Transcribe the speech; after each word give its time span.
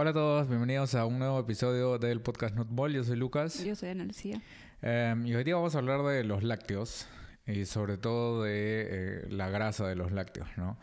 Hola 0.00 0.10
a 0.10 0.12
todos, 0.12 0.48
bienvenidos 0.48 0.94
a 0.94 1.06
un 1.06 1.18
nuevo 1.18 1.40
episodio 1.40 1.98
del 1.98 2.20
podcast 2.20 2.54
Nutball. 2.54 2.92
Yo 2.92 3.02
soy 3.02 3.16
Lucas. 3.16 3.64
Yo 3.64 3.74
soy 3.74 3.88
Ana 3.88 4.04
Lucía. 4.04 4.40
Em, 4.80 5.26
y 5.26 5.34
hoy 5.34 5.42
día 5.42 5.56
vamos 5.56 5.74
a 5.74 5.78
hablar 5.78 6.04
de 6.04 6.22
los 6.22 6.44
lácteos 6.44 7.08
y 7.48 7.64
sobre 7.64 7.98
todo 7.98 8.44
de 8.44 8.86
eh, 8.88 9.26
la 9.28 9.50
grasa 9.50 9.88
de 9.88 9.96
los 9.96 10.12
lácteos, 10.12 10.46
¿no? 10.56 10.78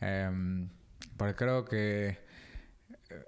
Em, 0.00 0.68
porque 1.16 1.36
creo 1.36 1.64
que 1.64 2.18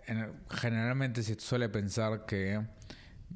eh, 0.09 0.33
generalmente 0.51 1.23
se 1.23 1.39
suele 1.39 1.69
pensar 1.69 2.27
que 2.27 2.61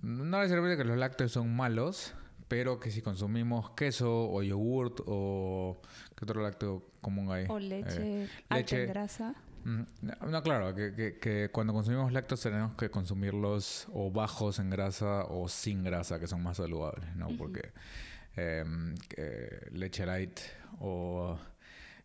no 0.03 0.41
necesariamente 0.41 0.83
que 0.83 0.89
los 0.89 0.99
lácteos 0.99 1.31
son 1.31 1.55
malos, 1.55 2.15
pero 2.49 2.81
que 2.81 2.91
si 2.91 3.01
consumimos 3.01 3.71
queso 3.77 4.29
o 4.29 4.43
yogurt 4.43 5.03
o 5.07 5.81
qué 6.17 6.25
otro 6.25 6.43
lácteo 6.43 6.85
común 7.01 7.31
hay 7.31 7.47
o 7.49 7.61
leche, 7.61 8.25
eh, 8.25 8.29
alta 8.49 8.77
en 8.77 8.89
grasa 8.89 9.37
no, 9.65 10.43
claro 10.43 10.75
que, 10.75 11.19
que, 11.21 11.51
cuando 11.53 11.73
consumimos 11.73 12.13
lácteos 12.13 12.41
tenemos 12.41 12.75
que 12.77 12.91
consumirlos 12.91 13.87
o 13.93 14.11
bajos 14.11 14.59
en 14.59 14.71
grasa 14.71 15.25
o 15.25 15.49
sin 15.49 15.85
grasa 15.85 16.19
que 16.19 16.27
son 16.27 16.43
más 16.43 16.57
saludables 16.57 17.15
no 17.17 17.29
porque 17.37 17.73
em, 18.37 18.95
leche 19.73 20.07
light 20.07 20.41
o 20.81 21.39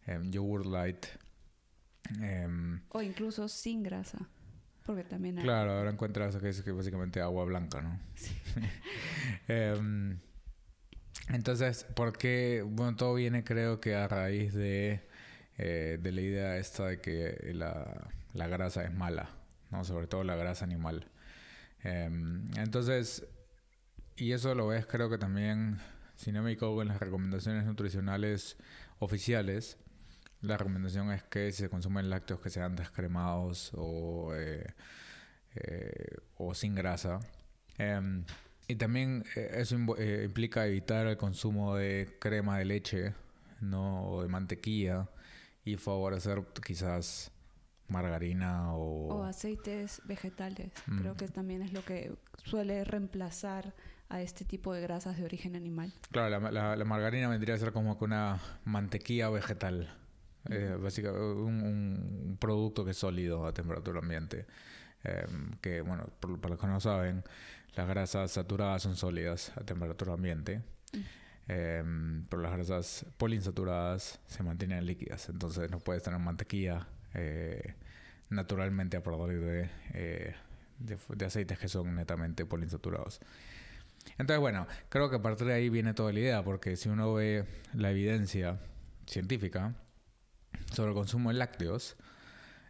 em, 0.05 0.31
yogurt 0.31 0.66
light 0.66 1.05
em, 2.21 2.81
o 2.89 3.02
incluso 3.02 3.47
sin 3.47 3.83
grasa 3.83 4.19
porque 4.88 5.03
también 5.03 5.38
hay... 5.38 5.44
Claro, 5.44 5.73
ahora 5.73 5.91
encuentras 5.91 6.38
que 6.38 6.47
es 6.47 6.73
básicamente 6.73 7.19
agua 7.19 7.44
blanca, 7.44 7.81
¿no? 7.81 7.99
Sí. 8.16 8.33
Entonces, 11.30 11.86
porque, 11.94 12.64
bueno, 12.66 12.95
todo 12.95 13.16
viene 13.16 13.44
creo 13.44 13.81
que 13.81 13.95
a 13.95 14.08
raíz 14.08 14.53
de, 14.53 15.06
eh, 15.58 15.97
de 16.02 16.11
la 16.11 16.22
idea 16.22 16.58
esta 16.58 16.88
de 16.88 17.02
que 17.02 17.52
la, 17.53 18.09
la, 18.33 18.47
grasa 18.47 18.83
es 18.83 18.94
mala, 18.94 19.30
¿no? 19.72 19.83
Sobre 19.83 20.08
todo 20.08 20.23
la 20.23 20.36
grasa 20.36 20.66
animal. 20.66 21.09
Em, 21.83 22.45
entonces, 22.58 23.25
y 24.16 24.31
eso 24.31 24.55
lo 24.55 24.67
ves 24.67 24.86
creo 24.86 25.09
que 25.09 25.17
también, 25.17 25.80
si 26.16 26.31
no 26.31 26.44
me 26.44 26.53
equivoco, 26.53 26.81
en 26.81 26.89
las 26.89 26.99
recomendaciones 26.99 27.66
nutricionales 27.66 28.58
oficiales, 28.99 29.77
la 30.41 30.58
recomendación 30.58 31.11
es 31.11 31.23
que 31.23 31.52
se 31.52 31.69
consumen 31.69 32.09
lácteos 32.09 32.39
que 32.39 32.49
sean 32.49 32.75
descremados 32.75 33.71
o, 33.75 34.36
eh, 34.36 34.66
eh, 35.55 36.17
o 36.38 36.53
sin 36.53 36.75
grasa. 36.75 37.19
Em, 37.77 38.23
y 38.67 38.75
también 38.75 39.23
eh, 39.36 39.52
eso 39.55 39.77
eh, 39.97 40.23
implica 40.25 40.67
evitar 40.67 41.08
el 41.08 41.17
consumo 41.17 41.75
de 41.75 42.17
crema 42.19 42.59
de 42.59 42.66
leche, 42.66 43.14
¿no? 43.61 44.03
O 44.09 44.23
de 44.23 44.27
mantequilla 44.27 45.09
y 45.68 45.76
favorecer 45.76 46.44
quizás 46.66 47.32
margarina 47.90 48.73
o... 48.73 49.08
O 49.10 49.23
aceites 49.23 50.02
vegetales. 50.06 50.72
Mm. 50.88 51.00
Creo 51.00 51.16
que 51.16 51.28
también 51.28 51.62
es 51.62 51.73
lo 51.73 51.84
que 51.84 52.16
suele 52.44 52.86
reemplazar 52.86 53.73
a 54.10 54.22
este 54.22 54.45
tipo 54.45 54.73
de 54.73 54.80
grasas 54.82 55.18
de 55.18 55.26
origen 55.26 55.58
animal. 55.58 55.94
Claro, 56.12 56.50
la, 56.52 56.86
margarina 56.86 57.28
vendría 57.28 57.56
a 57.56 57.58
ser 57.58 57.73
como 57.73 57.98
que 57.98 58.06
una 58.06 58.40
mantequilla 58.64 59.30
vegetal. 59.30 59.94
Eh, 60.50 60.78
básicamente 60.82 61.22
un, 61.22 62.38
producto 62.40 62.86
que 62.86 62.92
es 62.92 62.98
sólido 62.98 63.45
a 63.45 63.54
temperatura 63.54 64.00
ambiente. 64.00 64.45
Em, 65.04 65.52
que, 65.62 65.82
bueno, 65.82 66.06
para 66.22 66.50
los 66.50 66.60
que 66.60 66.68
no 66.68 66.80
saben, 66.80 67.23
las 67.76 67.88
grasas 67.90 68.32
saturadas 68.32 68.84
son 68.84 68.95
sólidas 68.95 69.52
a 69.58 69.66
temperatura 69.66 70.14
ambiente. 70.14 70.62
Em, 71.50 72.26
pero 72.28 72.42
las 72.42 72.52
grasas 72.52 73.06
poliinsaturadas 73.17 74.20
se 74.27 74.44
mantienen 74.44 74.86
líquidas. 74.86 75.30
Entonces 75.30 75.71
no 75.71 75.80
puedes 75.80 76.04
tener 76.04 76.20
mantequilla 76.20 76.88
eh, 77.14 77.73
naturalmente 78.30 78.98
a 78.98 79.04
partir 79.04 79.39
de, 79.39 79.70
eh, 79.94 80.36
de, 80.80 81.26
aceites 81.26 81.58
que 81.58 81.70
son 81.70 81.95
netamente 81.95 82.45
poliinsaturados. 82.45 83.21
Entonces, 84.17 84.39
bueno, 84.39 84.67
creo 84.89 85.10
que 85.10 85.17
a 85.17 85.21
partir 85.21 85.48
de 85.48 85.54
ahí 85.54 85.70
viene 85.70 85.94
toda 85.94 86.11
la 86.11 86.20
idea, 86.20 86.44
porque 86.44 86.76
si 86.76 86.89
uno 86.89 87.14
ve 87.14 87.45
la 87.73 87.92
evidencia 87.92 88.60
científica 89.05 89.73
sobre 90.73 90.89
el 90.89 90.95
consumo 90.95 91.30
de 91.30 91.36
lácteos, 91.36 91.95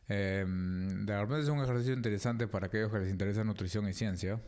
eh, 0.10 0.46
de 0.48 1.20
repente 1.20 1.44
es 1.44 1.50
un 1.50 1.64
ejercicio 1.64 1.94
interesante 1.94 2.48
para 2.48 2.68
aquellos 2.68 2.92
que 2.92 3.00
les 3.00 3.10
interesa 3.10 3.44
nutrición 3.44 3.88
y 3.90 3.94
ciencia. 3.94 4.40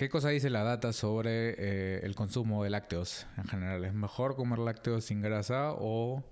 ¿Qué 0.00 0.08
cosa 0.08 0.30
dice 0.30 0.48
la 0.48 0.62
data 0.62 0.94
sobre 0.94 1.50
eh, 1.58 2.00
el 2.04 2.14
consumo 2.14 2.64
de 2.64 2.70
lácteos 2.70 3.26
en 3.36 3.44
general? 3.44 3.84
¿Es 3.84 3.92
mejor 3.92 4.34
comer 4.34 4.58
lácteos 4.58 5.04
sin 5.04 5.20
grasa 5.20 5.74
o 5.74 6.24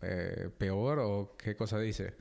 eh, 0.00 0.48
peor? 0.56 1.00
¿O 1.00 1.36
qué 1.36 1.54
cosa 1.54 1.78
dice? 1.78 2.14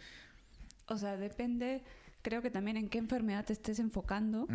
O 0.89 0.97
sea, 0.97 1.15
depende, 1.15 1.85
creo 2.21 2.41
que 2.41 2.51
también 2.51 2.75
en 2.75 2.89
qué 2.89 2.97
enfermedad 2.97 3.45
te 3.45 3.53
estés 3.53 3.79
enfocando, 3.79 4.45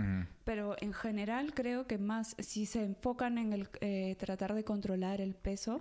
pero 0.45 0.77
en 0.83 0.93
general 0.93 1.55
creo 1.55 1.87
que 1.87 1.97
más, 1.97 2.37
si 2.41 2.67
se 2.67 2.85
enfocan 2.85 3.39
en 3.39 3.55
el 3.55 3.71
eh, 3.81 4.15
tratar 4.19 4.53
de 4.53 4.65
controlar 4.65 5.23
el 5.23 5.35
peso, 5.35 5.81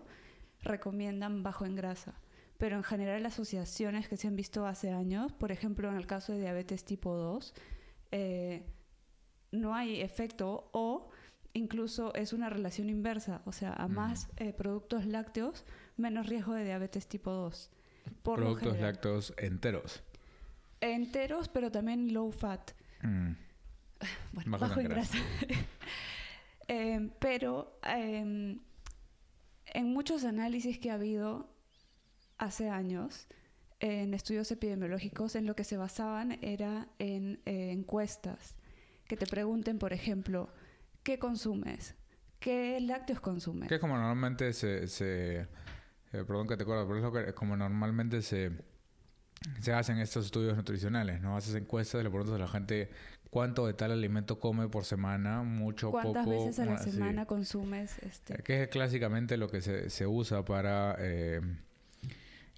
recomiendan 0.63 1.44
bajo 1.44 1.66
en 1.66 1.75
grasa 1.75 2.13
pero 2.57 2.75
en 2.78 2.84
general 2.84 3.22
las 3.22 3.34
asociaciones 3.34 4.07
que 4.07 4.18
se 4.18 4.28
han 4.28 4.36
visto 4.36 4.66
hace 4.66 4.91
años, 4.91 5.31
por 5.34 5.52
ejemplo 5.52 5.90
en 5.90 5.96
el 5.97 6.07
caso 6.07 6.34
de 6.34 6.40
diabetes 6.40 6.86
tipo 6.86 7.16
2, 7.16 7.53
eh, 8.12 8.63
no 9.57 9.75
hay 9.75 10.01
efecto 10.01 10.69
o 10.72 11.09
incluso 11.53 12.13
es 12.13 12.34
una 12.34 12.50
relación 12.50 12.90
inversa, 12.90 13.41
o 13.45 13.51
sea, 13.51 13.73
a 13.73 13.88
más 13.88 14.29
eh, 14.38 14.53
productos 14.53 15.06
lácteos, 15.06 15.66
menos 15.97 16.28
riesgo 16.28 16.53
de 16.53 16.63
diabetes 16.63 17.07
tipo 17.07 17.31
2. 17.31 17.72
productos 18.23 18.79
lácteos 18.79 19.34
enteros. 19.38 20.03
Enteros, 20.79 21.50
pero 21.50 21.72
también 21.72 22.13
low 22.13 22.31
fat. 22.31 22.72
Mm. 23.01 23.31
Bueno, 24.34 24.59
bajo, 24.59 24.79
en 24.79 24.90
grasa. 24.90 25.18
Eh, 26.69 27.12
pero 27.19 27.79
em, 27.81 28.59
en 29.68 29.85
muchos 29.94 30.25
análisis 30.25 30.78
que 30.79 30.91
ha 30.91 30.95
habido, 30.95 31.50
hace 32.38 32.69
años 32.69 33.29
en 33.79 34.13
estudios 34.13 34.51
epidemiológicos 34.51 35.35
en 35.35 35.45
lo 35.45 35.56
que 35.56 35.63
se 35.63 35.78
basaban 35.78 36.38
era 36.41 36.89
en 37.00 37.39
eh, 37.45 37.72
encuestas 37.72 38.56
que 39.07 39.18
te 39.18 39.25
pregunten, 39.25 39.79
por 39.79 39.94
ejemplo, 39.94 40.50
¿qué 41.03 41.19
consumes? 41.19 41.95
¿Qué 42.40 42.79
lácteos 42.81 43.19
consumes? 43.19 43.69
Que 43.69 43.75
es 43.75 43.81
como 43.81 43.95
normalmente 43.95 44.53
se... 44.53 44.88
se 44.88 45.40
eh, 45.41 45.47
perdón 46.12 46.47
que 46.47 46.56
te 46.56 46.63
acuerdo, 46.63 46.85
pero 46.88 46.97
es 46.97 47.03
lo 47.03 47.12
que 47.12 47.34
como 47.34 47.57
normalmente 47.57 48.22
se, 48.22 48.51
se 49.59 49.73
hacen 49.73 49.97
estos 49.97 50.25
estudios 50.25 50.56
nutricionales, 50.56 51.22
¿no? 51.22 51.35
Haces 51.35 51.56
encuestas, 51.56 52.03
le 52.03 52.09
preguntas 52.09 52.35
a 52.35 52.40
la 52.40 52.47
gente 52.47 52.90
cuánto 53.29 53.68
de 53.68 53.73
tal 53.73 53.91
alimento 53.91 54.40
come 54.40 54.69
por 54.69 54.85
semana, 54.85 55.44
mucho, 55.44 55.91
¿Cuántas 55.91 56.25
poco. 56.25 56.25
¿Cuántas 56.25 56.45
veces 56.45 56.59
a 56.59 56.66
la 56.66 56.78
semana 56.78 57.25
consumes? 57.25 57.97
Este? 58.00 58.35
Que 58.44 58.63
es 58.63 58.68
clásicamente 58.69 59.35
lo 59.35 59.50
que 59.50 59.62
se, 59.62 59.89
se 59.89 60.07
usa 60.07 60.45
para... 60.45 60.95
Eh, 61.00 61.41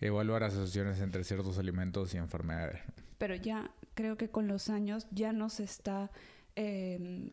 evaluar 0.01 0.43
asociaciones 0.43 1.01
entre 1.01 1.23
ciertos 1.23 1.57
alimentos 1.57 2.13
y 2.13 2.17
enfermedades. 2.17 2.81
Pero 3.17 3.35
ya 3.35 3.71
creo 3.95 4.17
que 4.17 4.29
con 4.29 4.47
los 4.47 4.69
años 4.69 5.07
ya 5.11 5.33
no 5.33 5.49
se 5.49 5.63
está 5.63 6.09
em, 6.55 7.31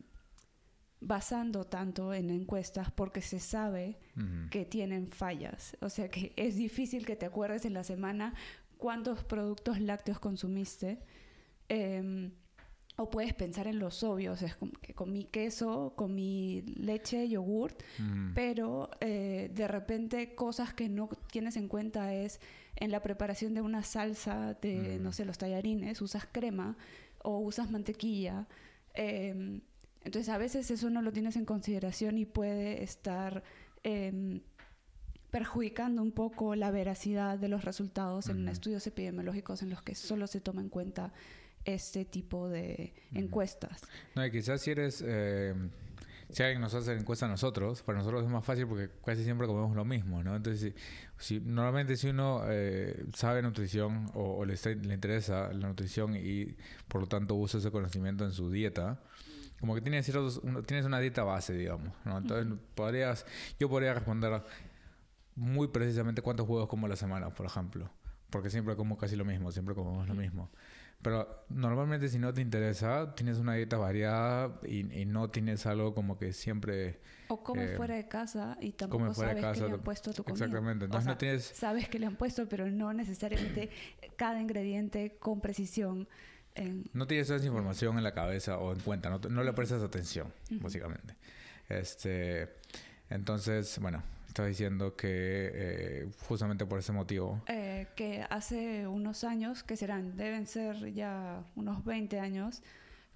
basando 0.99 1.65
tanto 1.65 2.13
en 2.13 2.29
encuestas 2.29 2.91
porque 2.91 3.21
se 3.21 3.39
sabe 3.39 3.99
que 4.49 4.65
tienen 4.65 5.07
fallas. 5.07 5.77
O 5.81 5.89
sea 5.89 6.09
que 6.09 6.33
es 6.35 6.55
difícil 6.55 7.05
que 7.05 7.15
te 7.15 7.25
acuerdes 7.25 7.65
en 7.65 7.73
la 7.73 7.83
semana 7.83 8.33
cuántos 8.77 9.23
productos 9.23 9.79
lácteos 9.79 10.19
consumiste. 10.19 10.99
Em, 11.69 12.31
o 12.99 13.11
puedes 13.11 13.35
pensar 13.35 13.67
en 13.67 13.77
los 13.77 14.03
obvios, 14.03 14.41
es 14.41 14.55
como 14.55 14.71
que 14.71 14.95
comí 14.95 15.25
queso, 15.25 15.93
comí 15.95 16.63
leche, 16.77 17.29
yogurt, 17.29 17.83
mm. 17.99 18.33
pero 18.33 18.89
eh, 19.01 19.51
de 19.53 19.67
repente 19.67 20.33
cosas 20.33 20.73
que 20.73 20.89
no 20.89 21.07
tienes 21.31 21.57
en 21.57 21.67
cuenta 21.67 22.11
es 22.15 22.41
en 22.75 22.89
la 22.89 23.03
preparación 23.03 23.53
de 23.53 23.61
una 23.61 23.83
salsa 23.83 24.55
de, 24.55 24.97
mm. 24.97 25.03
no 25.03 25.11
sé, 25.11 25.25
los 25.25 25.37
tallarines, 25.37 26.01
usas 26.01 26.27
crema 26.31 26.75
o 27.21 27.37
usas 27.37 27.69
mantequilla. 27.69 28.47
Em, 28.97 29.61
entonces 30.03 30.27
a 30.29 30.39
veces 30.39 30.71
eso 30.71 30.89
no 30.89 31.03
lo 31.03 31.11
tienes 31.11 31.35
en 31.35 31.45
consideración 31.45 32.17
y 32.17 32.25
puede 32.25 32.83
estar 32.83 33.43
em, 33.83 34.41
perjudicando 35.29 36.01
un 36.01 36.11
poco 36.11 36.55
la 36.55 36.71
veracidad 36.71 37.37
de 37.37 37.47
los 37.47 37.63
resultados 37.63 38.27
en 38.29 38.47
estudios 38.49 38.87
epidemiológicos 38.87 39.61
en 39.61 39.69
los 39.69 39.83
que 39.83 39.93
solo 39.93 40.25
se 40.25 40.41
toma 40.41 40.61
en 40.61 40.69
cuenta 40.69 41.13
este 41.63 42.05
tipo 42.05 42.49
de 42.49 42.93
encuestas. 43.13 43.81
No, 44.15 44.25
y 44.25 44.31
quizás 44.31 44.61
si 44.61 44.71
eres... 44.71 45.03
Eh, 45.05 45.53
si 46.29 46.43
alguien 46.43 46.61
nos 46.61 46.73
hace 46.73 46.93
encuesta 46.93 47.25
a 47.25 47.29
nosotros, 47.29 47.83
para 47.83 47.99
nosotros 47.99 48.23
es 48.23 48.29
más 48.29 48.43
fácil 48.43 48.67
porque 48.67 48.89
casi 49.05 49.23
siempre 49.23 49.47
comemos 49.47 49.75
lo 49.75 49.85
mismo, 49.85 50.23
¿no? 50.23 50.35
Entonces, 50.35 50.73
si, 51.17 51.39
normalmente 51.39 51.95
si 51.95 52.09
uno 52.09 52.41
eh, 52.47 53.05
sabe 53.13 53.41
nutrición 53.41 54.11
o, 54.13 54.43
le, 54.43 54.55
le, 54.55 54.93
interesa 54.93 55.53
la 55.53 55.67
nutrición 55.67 56.15
y 56.15 56.57
por 56.87 57.01
lo 57.01 57.07
tanto 57.07 57.35
usa 57.35 57.59
ese 57.59 57.71
conocimiento 57.71 58.25
en 58.25 58.31
su 58.31 58.51
dieta, 58.51 58.99
como 59.59 59.73
que 59.73 59.81
tienes, 59.81 60.05
ciertos, 60.05 60.41
tienes 60.65 60.85
una 60.85 60.99
dieta 60.99 61.23
base, 61.23 61.53
digamos, 61.53 61.93
¿no? 62.03 62.17
Entonces, 62.17 62.59
podrías, 62.75 63.25
yo 63.59 63.69
podría 63.69 63.93
responder 63.93 64.43
muy 65.35 65.69
precisamente 65.69 66.21
cuántos 66.21 66.47
huevos 66.47 66.67
como 66.67 66.87
a 66.87 66.89
la 66.89 66.95
semana, 66.97 67.29
por 67.29 67.45
ejemplo, 67.45 67.89
porque 68.29 68.49
siempre 68.49 68.75
como 68.75 68.97
casi 68.97 69.15
lo 69.15 69.23
mismo, 69.23 69.51
siempre 69.51 69.75
comemos 69.75 70.07
lo 70.07 70.13
mismo. 70.13 70.51
Pero 71.01 71.45
normalmente 71.49 72.09
si 72.09 72.17
no 72.17 72.33
te 72.33 72.41
interesa, 72.41 73.13
tienes 73.15 73.37
una 73.37 73.53
dieta 73.53 73.77
variada 73.77 74.59
y, 74.67 74.83
no 75.05 75.29
tienes 75.29 75.65
algo 75.65 75.93
como 75.93 76.17
que 76.17 76.33
siempre... 76.33 76.99
O 77.29 77.43
comes 77.43 77.71
eh, 77.71 77.77
fuera 77.77 77.95
de 77.95 78.07
casa 78.07 78.57
y 78.61 78.71
tampoco 78.71 79.13
sabes 79.13 79.45
que 79.45 79.59
le 79.61 79.73
han 79.73 79.81
puesto 79.81 80.13
tu 80.13 80.23
comida. 80.23 80.45
Exactamente. 80.45 80.85
Entonces 80.85 81.07
no 81.07 81.17
tienes... 81.17 81.43
Sabes 81.43 81.87
que 81.87 81.99
le 81.99 82.07
han 82.07 82.15
puesto, 82.15 82.47
pero 82.49 82.69
no 82.69 82.93
necesariamente 82.93 83.69
cada 84.15 84.41
ingrediente 84.41 85.17
con 85.19 85.39
precisión. 85.39 86.07
No 86.93 87.05
tienes 87.05 87.29
esa 87.29 87.45
información 87.45 87.97
en 87.97 88.03
la 88.03 88.13
cabeza 88.13 88.57
o 88.57 88.73
en 88.73 88.79
cuenta, 88.79 89.11
no, 89.11 89.19
no 89.19 89.43
le 89.43 89.53
prestas 89.53 89.83
atención, 89.83 90.33
básicamente. 90.49 91.15
Este, 91.69 92.49
entonces, 93.09 93.77
bueno, 93.79 94.01
estaba 94.37 94.49
diciendo 94.49 94.95
que 94.95 95.49
eh, 95.51 96.11
justamente 96.27 96.67
por 96.67 96.77
ese 96.77 96.91
motivo. 96.91 97.41
Eh, 97.47 97.87
que 97.95 98.23
hace 98.29 98.87
unos 98.87 99.23
años, 99.23 99.63
que 99.63 99.75
serán, 99.75 100.15
deben 100.15 100.45
ser 100.45 100.93
ya 100.93 101.43
unos 101.55 101.83
20 101.83 102.19
años, 102.19 102.61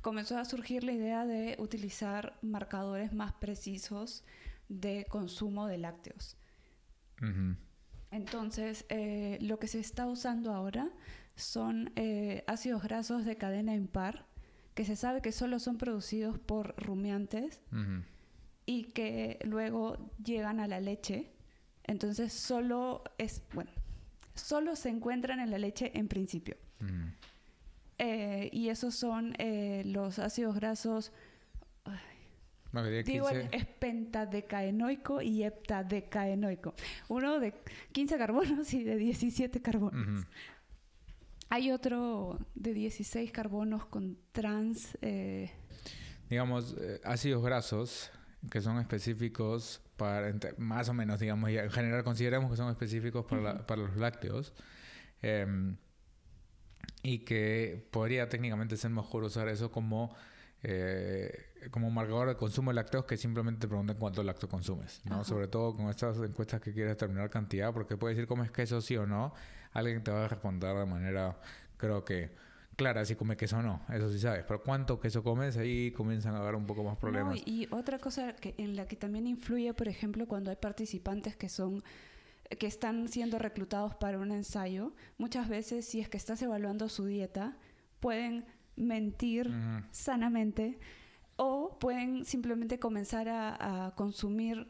comenzó 0.02 0.40
a 0.40 0.46
surgir 0.46 0.84
la 0.84 0.94
idea 0.94 1.28
de 1.28 1.58
utilizar 1.60 2.40
marcadores 2.42 3.14
más 3.14 3.34
precisos 3.34 4.24
de 4.68 5.06
consumo 5.10 5.68
de 5.68 5.78
lácteos. 5.78 6.38
Entonces, 8.10 8.86
eh, 8.90 9.38
lo 9.42 9.60
que 9.60 9.68
se 9.68 9.80
está 9.80 10.08
usando 10.08 10.56
ahora 10.56 10.90
son 11.36 11.94
ácidos 12.48 12.82
grasos 12.82 13.26
de 13.26 13.38
cadena 13.38 13.76
impar, 13.76 14.26
que 14.74 14.86
se 14.86 14.96
sabe 14.96 15.22
que 15.22 15.32
solo 15.32 15.60
son 15.60 15.78
producidos 15.78 16.40
por 16.40 16.74
rumiantes 16.84 17.62
y 18.72 18.84
que 18.86 19.38
luego 19.44 19.98
llegan 20.24 20.62
a 20.62 20.68
la 20.68 20.80
leche. 20.80 21.30
Entonces 21.84 22.32
solo 22.32 23.04
es, 23.18 23.44
bueno, 23.54 23.70
solo 24.34 24.78
se 24.78 24.88
encuentran 24.88 25.42
en 25.42 25.52
la 25.52 25.58
leche 25.58 25.92
en 25.94 26.08
principio. 26.08 26.56
Mm. 26.80 27.08
Eh, 27.98 28.50
y 28.54 28.70
esos 28.70 28.96
son 28.96 29.36
eh, 29.40 29.84
los 29.86 30.20
ácidos 30.20 30.56
grasos. 30.56 31.12
digo, 33.04 33.30
es 33.30 33.66
pentadecaenoico 33.66 35.22
y 35.22 35.44
heptadecaenoico. 35.44 36.74
Uno 37.10 37.42
de 37.42 37.54
15 37.92 38.18
carbonos 38.18 38.74
y 38.74 38.86
de 38.86 38.96
17 38.96 39.62
carbonos. 39.62 40.26
Hay 41.50 41.72
otro 41.72 42.40
de 42.56 42.74
16 42.74 43.34
carbonos 43.34 43.86
con 43.86 44.18
trans. 44.32 44.98
Eh, 45.02 45.52
Digamos, 46.30 46.78
ácidos 47.04 47.44
grasos 47.44 48.10
que 48.50 48.62
son 48.62 48.80
específicos 48.80 49.82
para, 49.98 50.34
más 50.58 50.90
o 50.90 50.94
menos, 50.94 51.20
digamos, 51.20 51.50
y 51.52 51.58
en 51.58 51.70
general 51.70 52.04
consideramos 52.04 52.50
que 52.50 52.58
son 52.58 52.70
específicos 52.70 53.26
para, 53.26 53.66
para 53.66 53.82
los 53.84 53.98
lácteos. 53.98 54.54
Em, 55.22 55.78
y 57.04 57.20
que 57.20 57.88
podría 57.92 58.30
técnicamente 58.30 58.78
ser 58.78 58.92
mejor 58.92 59.24
usar 59.24 59.48
eso 59.48 59.72
como, 59.72 60.16
eh, 60.64 61.70
como 61.72 61.90
marcador 61.90 62.30
de 62.30 62.36
consumo 62.36 62.72
de 62.72 62.76
lácteos 62.76 63.06
que 63.06 63.18
simplemente 63.18 63.62
te 63.62 63.68
pregunten 63.68 63.98
cuánto 63.98 64.24
lácteo 64.24 64.50
consumes, 64.50 65.02
¿no? 65.06 65.24
Sobre 65.24 65.48
todo 65.48 65.76
con 65.76 65.90
estas 65.90 66.18
encuestas 66.18 66.62
que 66.62 66.74
quieres 66.74 66.92
determinar 66.92 67.30
cantidad, 67.30 67.74
porque 67.74 67.98
puedes 67.98 68.18
decir 68.18 68.28
comes 68.28 68.52
queso 68.52 68.82
sí 68.82 68.98
o 68.98 69.08
no, 69.08 69.34
alguien 69.74 70.04
te 70.04 70.12
va 70.12 70.26
a 70.26 70.28
responder 70.28 70.76
de 70.76 70.86
manera, 70.86 71.40
creo 71.78 72.06
que 72.06 72.32
clara 72.76 73.06
si 73.06 73.16
come 73.16 73.36
queso 73.36 73.58
o 73.58 73.62
no, 73.62 73.82
eso 73.90 74.12
sí 74.12 74.20
sabes. 74.20 74.44
Pero 74.48 74.62
cuánto 74.64 75.00
queso 75.00 75.24
comes, 75.24 75.58
ahí 75.58 75.92
comienzan 75.92 76.36
a 76.36 76.40
haber 76.40 76.56
un 76.56 76.66
poco 76.66 76.84
más 76.84 76.98
problemas. 76.98 77.40
y 77.46 77.68
otra 77.72 78.00
cosa 78.00 78.36
que, 78.36 78.56
en 78.58 78.76
la 78.76 78.88
que 78.88 78.96
también 78.96 79.28
influye, 79.28 79.74
por 79.74 79.88
ejemplo, 79.88 80.28
cuando 80.28 80.50
hay 80.50 80.58
participantes 80.58 81.36
que 81.36 81.50
son 81.50 81.84
que 82.60 82.68
están 82.68 83.08
siendo 83.08 83.40
reclutados 83.40 83.96
para 83.96 84.20
un 84.20 84.34
ensayo, 84.34 84.94
muchas 85.18 85.48
veces 85.48 85.86
si 85.86 86.02
es 86.02 86.10
que 86.10 86.18
estás 86.18 86.42
evaluando 86.42 86.90
su 86.90 87.06
dieta, 87.06 87.58
pueden 88.02 88.46
mentir 88.76 89.50
sanamente 89.92 90.78
o 91.38 91.78
pueden 91.80 92.26
simplemente 92.26 92.78
comenzar 92.78 93.30
a 93.30 93.94
consumir 93.96 94.68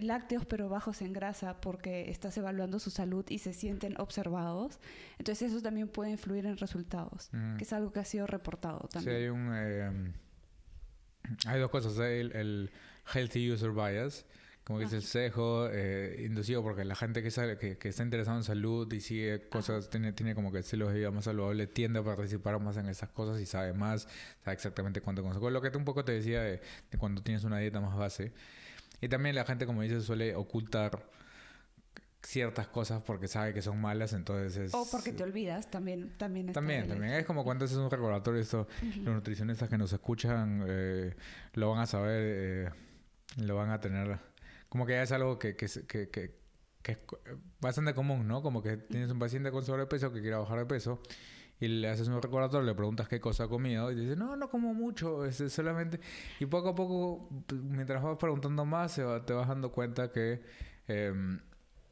lácteos 0.00 0.46
pero 0.46 0.68
bajos 0.68 1.02
en 1.02 1.12
grasa 1.12 1.60
porque 1.60 2.10
estás 2.10 2.36
evaluando 2.36 2.78
su 2.78 2.90
salud 2.90 3.24
y 3.28 3.38
se 3.38 3.52
sienten 3.52 4.00
observados. 4.00 4.78
Entonces 5.18 5.50
eso 5.50 5.62
también 5.62 5.88
puede 5.88 6.10
influir 6.10 6.46
en 6.46 6.56
resultados, 6.56 7.30
que 7.58 7.64
es 7.64 7.72
algo 7.72 7.92
que 7.92 8.00
ha 8.00 8.04
sido 8.04 8.26
reportado 8.26 8.88
también. 8.92 9.16
Sí, 9.16 9.22
hay 9.22 9.28
un... 9.28 9.50
Eh, 9.54 10.12
hay 11.46 11.60
dos 11.60 11.70
cosas. 11.70 11.98
el, 11.98 12.70
Healthy 13.12 13.50
User 13.50 13.72
Bias, 13.72 14.24
como 14.64 14.78
que 14.78 14.84
es 14.84 14.92
el 14.92 15.02
cejo 15.02 15.68
eh, 15.72 16.22
inducido 16.26 16.62
porque 16.62 16.84
la 16.84 16.94
gente 16.94 17.22
que, 17.22 17.30
sabe, 17.30 17.58
que, 17.58 17.76
está 17.88 18.04
interesada 18.04 18.36
en 18.36 18.44
salud 18.44 18.92
y 18.92 19.00
sigue 19.00 19.48
cosas, 19.48 19.90
tiene, 19.90 20.12
tiene 20.12 20.34
como 20.34 20.52
que 20.52 20.60
estilos 20.60 20.92
de 20.92 20.98
vida 21.00 21.10
más 21.10 21.24
saludable, 21.24 21.66
tiende 21.66 21.98
a 21.98 22.04
participar 22.04 22.60
más 22.60 22.76
en 22.76 22.86
esas 22.88 23.08
cosas 23.10 23.40
y 23.40 23.46
sabe 23.46 23.72
más, 23.72 24.06
sabe 24.44 24.54
exactamente 24.54 25.00
cuánto 25.00 25.22
consume. 25.22 25.50
Lo 25.50 25.60
que 25.60 25.76
un 25.76 25.84
poco 25.84 26.04
te 26.04 26.12
decía 26.12 26.42
de, 26.42 26.60
de 26.90 26.98
cuando 26.98 27.22
tienes 27.22 27.42
una 27.44 27.58
dieta 27.58 27.80
más 27.80 27.96
base. 27.96 28.32
Y 29.00 29.08
también 29.08 29.34
la 29.34 29.44
gente, 29.44 29.66
como 29.66 29.82
dices, 29.82 30.04
suele 30.04 30.34
ocultar 30.34 31.06
ciertas 32.22 32.68
cosas 32.68 33.02
porque 33.02 33.28
sabe 33.28 33.54
que 33.54 33.62
son 33.62 33.80
malas, 33.80 34.12
entonces 34.12 34.56
es... 34.56 34.74
O 34.74 34.86
porque 34.90 35.12
te 35.12 35.22
olvidas, 35.22 35.70
también 35.70 36.12
también 36.18 36.52
También, 36.52 36.86
también. 36.86 37.14
Es 37.14 37.24
como 37.24 37.44
cuando 37.44 37.64
haces 37.64 37.78
un 37.78 37.90
recordatorio, 37.90 38.40
esto, 38.40 38.68
los 39.02 39.14
nutricionistas 39.14 39.68
que 39.68 39.78
nos 39.78 39.92
escuchan 39.92 40.64
eh, 40.68 41.14
lo 41.54 41.70
van 41.70 41.80
a 41.80 41.86
saber, 41.86 42.20
eh, 42.22 42.70
lo 43.38 43.56
van 43.56 43.70
a 43.70 43.80
tener... 43.80 44.18
Como 44.68 44.86
que 44.86 44.92
ya 44.92 45.02
es 45.02 45.12
algo 45.12 45.38
que, 45.38 45.56
que, 45.56 45.66
que, 45.66 46.10
que, 46.10 46.36
que 46.82 46.92
es 46.92 46.98
bastante 47.60 47.94
común, 47.94 48.28
¿no? 48.28 48.42
Como 48.42 48.62
que 48.62 48.76
tienes 48.76 49.10
un 49.10 49.18
paciente 49.18 49.50
con 49.50 49.64
sobrepeso 49.64 50.12
que 50.12 50.20
quiere 50.20 50.36
bajar 50.36 50.58
de 50.58 50.66
peso 50.66 51.02
y 51.60 51.68
le 51.68 51.90
haces 51.90 52.08
un 52.08 52.20
recordatorio, 52.20 52.66
le 52.66 52.74
preguntas 52.74 53.06
qué 53.06 53.20
cosa 53.20 53.44
ha 53.44 53.48
comido 53.48 53.92
y 53.92 53.94
dice, 53.94 54.16
no, 54.16 54.34
no 54.34 54.48
como 54.48 54.72
mucho, 54.72 55.26
es 55.26 55.36
solamente... 55.52 56.00
Y 56.40 56.46
poco 56.46 56.70
a 56.70 56.74
poco, 56.74 57.28
mientras 57.52 58.02
vas 58.02 58.16
preguntando 58.16 58.64
más, 58.64 58.94
te 58.94 59.32
vas 59.32 59.46
dando 59.46 59.70
cuenta 59.70 60.10
que 60.10 60.40
eh, 60.88 61.12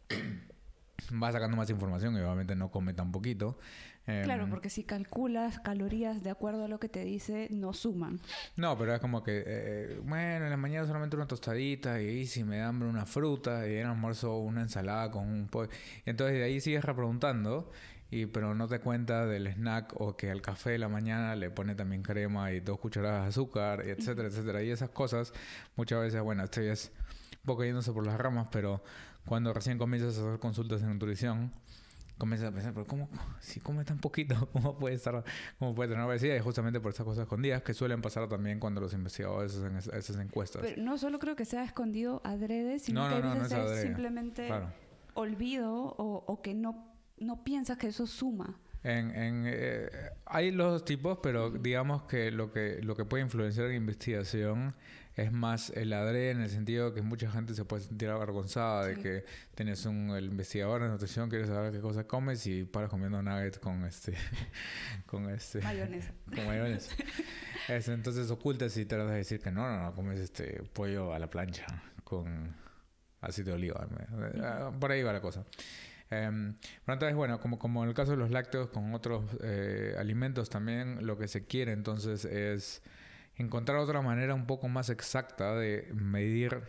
vas 1.12 1.32
sacando 1.34 1.56
más 1.56 1.68
información 1.68 2.14
y 2.14 2.20
obviamente 2.20 2.56
no 2.56 2.70
come 2.70 2.94
tan 2.94 3.12
poquito. 3.12 3.58
claro, 4.06 4.44
em, 4.44 4.50
porque 4.50 4.70
si 4.70 4.84
calculas 4.84 5.60
calorías 5.60 6.22
de 6.22 6.30
acuerdo 6.30 6.64
a 6.64 6.68
lo 6.68 6.80
que 6.80 6.88
te 6.88 7.04
dice, 7.04 7.48
no 7.50 7.74
suman. 7.74 8.20
No, 8.56 8.78
pero 8.78 8.94
es 8.94 9.00
como 9.00 9.22
que, 9.22 9.44
eh, 9.46 10.00
bueno, 10.02 10.46
en 10.46 10.50
la 10.50 10.56
mañana 10.56 10.86
solamente 10.86 11.14
una 11.14 11.26
tostadita 11.26 12.00
y 12.00 12.26
si 12.26 12.42
me 12.42 12.56
da 12.56 12.68
hambre 12.68 12.88
una 12.88 13.04
fruta 13.04 13.68
y 13.68 13.74
en 13.74 13.80
el 13.80 13.86
almuerzo 13.88 14.38
una 14.38 14.62
ensalada 14.62 15.10
con 15.10 15.28
un 15.28 15.46
pollo. 15.46 15.70
Entonces 16.06 16.38
de 16.38 16.44
ahí 16.44 16.58
sigues 16.58 16.82
repreguntando 16.82 17.70
y 18.10 18.26
pero 18.26 18.54
no 18.54 18.68
te 18.68 18.80
cuenta 18.80 19.26
del 19.26 19.46
snack 19.48 19.94
o 20.00 20.16
que 20.16 20.30
al 20.30 20.40
café 20.40 20.70
de 20.70 20.78
la 20.78 20.88
mañana 20.88 21.36
le 21.36 21.50
pone 21.50 21.74
también 21.74 22.02
crema 22.02 22.52
y 22.52 22.60
dos 22.60 22.78
cucharadas 22.78 23.22
de 23.22 23.28
azúcar, 23.28 23.82
etcétera, 23.82 24.28
etcétera. 24.28 24.62
Y 24.62 24.70
esas 24.70 24.90
cosas 24.90 25.32
muchas 25.76 26.00
veces, 26.00 26.22
bueno, 26.22 26.44
estoy 26.44 26.66
es 26.66 26.90
un 27.32 27.46
poco 27.46 27.64
yéndose 27.64 27.92
por 27.92 28.06
las 28.06 28.18
ramas, 28.18 28.48
pero 28.50 28.82
cuando 29.26 29.52
recién 29.52 29.76
comienzas 29.78 30.16
a 30.18 30.22
hacer 30.22 30.38
consultas 30.38 30.80
en 30.82 30.88
nutrición, 30.88 31.52
comienzas 32.16 32.48
a 32.48 32.52
pensar, 32.52 32.72
pero 32.72 32.86
¿cómo, 32.86 33.08
si 33.40 33.60
come 33.60 33.84
tan 33.84 33.98
poquito, 33.98 34.48
cómo 34.52 34.78
puede 34.78 34.94
estar, 34.94 35.22
cómo 35.58 35.74
puede 35.74 35.90
tener 35.90 36.04
obesidad? 36.04 36.34
Y 36.34 36.40
justamente 36.40 36.80
por 36.80 36.92
esas 36.92 37.04
cosas 37.04 37.22
escondidas 37.22 37.62
que 37.62 37.74
suelen 37.74 38.00
pasar 38.00 38.26
también 38.26 38.58
cuando 38.58 38.80
los 38.80 38.94
investigadores 38.94 39.54
hacen 39.54 39.76
esas 39.76 40.16
encuestas. 40.16 40.62
Pero 40.62 40.82
no 40.82 40.96
solo 40.96 41.18
creo 41.18 41.36
que 41.36 41.44
sea 41.44 41.62
escondido 41.62 42.22
adrede, 42.24 42.78
sino 42.78 43.06
que 43.06 43.14
a 43.16 43.34
veces 43.34 43.52
es, 43.52 43.82
simplemente 43.82 44.50
olvido 45.12 45.74
o, 45.74 46.24
o 46.26 46.42
que 46.42 46.54
no 46.54 46.87
no 47.20 47.44
piensas 47.44 47.78
que 47.78 47.88
eso 47.88 48.06
suma. 48.06 48.58
En, 48.84 49.10
en, 49.10 49.44
eh, 49.46 49.90
hay 50.24 50.52
los 50.52 50.84
tipos, 50.84 51.18
pero 51.22 51.50
digamos 51.50 52.04
que 52.04 52.30
lo 52.30 52.52
que 52.52 52.80
lo 52.82 52.94
que 52.94 53.04
puede 53.04 53.24
influenciar 53.24 53.66
en 53.66 53.76
investigación 53.76 54.74
es 55.16 55.32
más 55.32 55.70
el 55.70 55.92
adrede 55.92 56.30
en 56.30 56.42
el 56.42 56.48
sentido 56.48 56.90
de 56.90 56.94
que 56.94 57.02
mucha 57.02 57.28
gente 57.28 57.52
se 57.54 57.64
puede 57.64 57.82
sentir 57.82 58.08
avergonzada 58.08 58.86
de 58.86 58.94
que 58.94 59.24
tienes 59.56 59.84
un 59.84 60.10
el 60.10 60.26
investigador 60.26 60.80
de 60.82 60.88
nutrición 60.90 61.28
quiere 61.28 61.44
saber 61.44 61.72
qué 61.72 61.80
cosas 61.80 62.04
comes 62.04 62.46
y 62.46 62.62
paras 62.62 62.88
comiendo 62.88 63.20
nuggets 63.20 63.58
con 63.58 63.84
este 63.84 64.14
con 65.06 65.28
este 65.28 65.60
mayonesa. 65.60 66.12
con 66.34 66.46
mayonesa. 66.46 66.94
Entonces 67.68 68.30
ocultas 68.30 68.76
y 68.76 68.86
tratas 68.86 69.10
de 69.10 69.16
decir 69.16 69.40
que 69.40 69.50
no 69.50 69.68
no 69.68 69.82
no 69.82 69.92
comes 69.92 70.20
este 70.20 70.62
pollo 70.72 71.12
a 71.12 71.18
la 71.18 71.28
plancha 71.28 71.66
con 72.04 72.54
aceite 73.20 73.50
de 73.50 73.56
oliva 73.56 73.88
por 74.78 74.92
ahí 74.92 75.02
va 75.02 75.12
la 75.12 75.20
cosa 75.20 75.44
eh, 76.10 76.54
pero 76.84 76.94
entonces, 76.94 77.16
bueno, 77.16 77.40
como, 77.40 77.58
como 77.58 77.82
en 77.82 77.90
el 77.90 77.94
caso 77.94 78.12
de 78.12 78.16
los 78.16 78.30
lácteos, 78.30 78.68
con 78.68 78.94
otros 78.94 79.24
eh, 79.42 79.94
alimentos 79.98 80.48
también, 80.48 81.06
lo 81.06 81.18
que 81.18 81.28
se 81.28 81.46
quiere 81.46 81.72
entonces 81.72 82.24
es 82.24 82.82
encontrar 83.36 83.78
otra 83.78 84.02
manera 84.02 84.34
un 84.34 84.46
poco 84.46 84.68
más 84.68 84.90
exacta 84.90 85.54
de 85.54 85.90
medir 85.94 86.60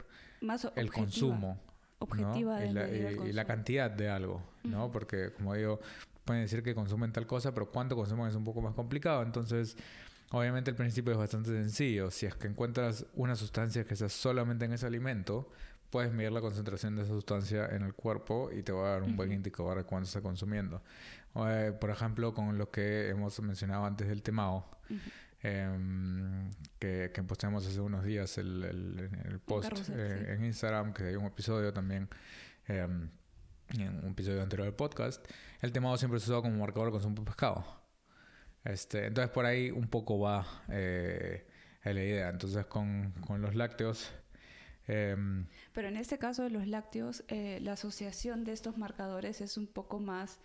el 0.75 0.91
consumo. 0.91 1.59
Objetiva 2.01 2.63
y, 2.63 3.33
la, 3.33 3.43
cantidad 3.43 3.91
de 3.91 4.07
algo, 4.09 4.41
¿no? 4.63 4.89
Porque, 4.89 5.33
como 5.33 5.53
digo, 5.53 5.81
pueden 6.23 6.43
decir 6.43 6.63
que 6.63 6.73
consumen 6.73 7.11
tal 7.11 7.27
cosa, 7.27 7.53
pero 7.53 7.69
cuánto 7.71 7.97
consumen 7.97 8.27
es 8.27 8.35
un 8.35 8.45
poco 8.45 8.61
más 8.61 8.73
complicado. 8.73 9.21
Entonces, 9.21 9.75
obviamente 10.31 10.69
el 10.69 10.77
principio 10.77 11.11
es 11.11 11.17
bastante 11.17 11.49
sencillo. 11.49 12.09
Si 12.09 12.25
es 12.25 12.35
que 12.35 12.47
encuentras 12.47 13.05
una 13.15 13.35
sustancia 13.35 13.83
que 13.83 13.95
está 13.95 14.07
solamente 14.07 14.63
en 14.63 14.71
ese 14.71 14.85
alimento, 14.85 15.49
puedes 15.89 16.11
medir 16.11 16.31
la 16.31 16.41
concentración 16.41 16.95
de 16.95 17.03
esa 17.03 17.11
sustancia 17.11 17.67
en 17.67 17.83
el 17.83 17.93
cuerpo 17.93 18.49
y 18.51 18.63
te 18.63 18.71
va 18.71 18.87
a 18.87 18.91
dar 18.91 19.03
un 19.03 19.15
buen 19.15 19.31
indicador 19.31 19.77
de 19.77 19.83
cuánto 19.83 20.07
está 20.07 20.21
consumiendo. 20.21 20.81
Eh, 21.35 21.73
por 21.79 21.89
ejemplo, 21.89 22.33
con 22.33 22.57
lo 22.57 22.71
que 22.71 23.09
hemos 23.09 23.39
mencionado 23.41 23.85
antes 23.85 24.07
del 24.07 24.21
temao, 24.21 24.69
em, 25.41 26.49
que, 26.79 27.11
que 27.13 27.23
posteamos 27.23 27.65
hace 27.65 27.79
unos 27.79 28.03
días 28.03 28.37
el, 28.37 28.63
el, 29.25 29.39
post 29.39 29.89
eh, 29.89 30.33
en 30.33 30.45
Instagram, 30.45 30.93
que 30.93 31.03
hay 31.03 31.15
un 31.15 31.25
episodio 31.25 31.73
también, 31.73 32.09
em, 32.67 33.09
en 33.69 33.99
un 34.03 34.11
episodio 34.11 34.41
anterior 34.41 34.65
del 34.65 34.75
podcast, 34.75 35.25
el 35.61 35.71
temao 35.71 35.97
siempre 35.97 36.19
se 36.19 36.31
usa 36.31 36.41
como 36.41 36.57
marcador 36.57 36.87
de 36.87 36.91
consumo 36.93 37.15
de 37.15 37.23
pescado. 37.23 37.79
Este, 38.63 39.07
entonces 39.07 39.31
por 39.31 39.45
ahí 39.45 39.71
un 39.71 39.87
poco 39.87 40.19
va 40.19 40.45
eh, 40.69 41.47
la 41.83 42.03
idea. 42.03 42.29
Entonces 42.29 42.65
con, 42.65 43.13
con 43.25 43.41
los 43.41 43.55
lácteos 43.55 44.11
Em, 44.89 45.45
Pero 45.73 45.87
en 45.87 45.97
este 45.97 46.17
caso 46.17 46.43
de 46.43 46.49
los 46.49 46.67
lácteos, 46.67 47.23
eh, 47.27 47.59
la 47.61 47.73
asociación 47.73 48.43
de 48.43 48.53
estos 48.53 48.77
marcadores 48.77 49.41
es 49.41 49.57
un 49.57 49.67
poco 49.67 49.99
más 49.99 50.39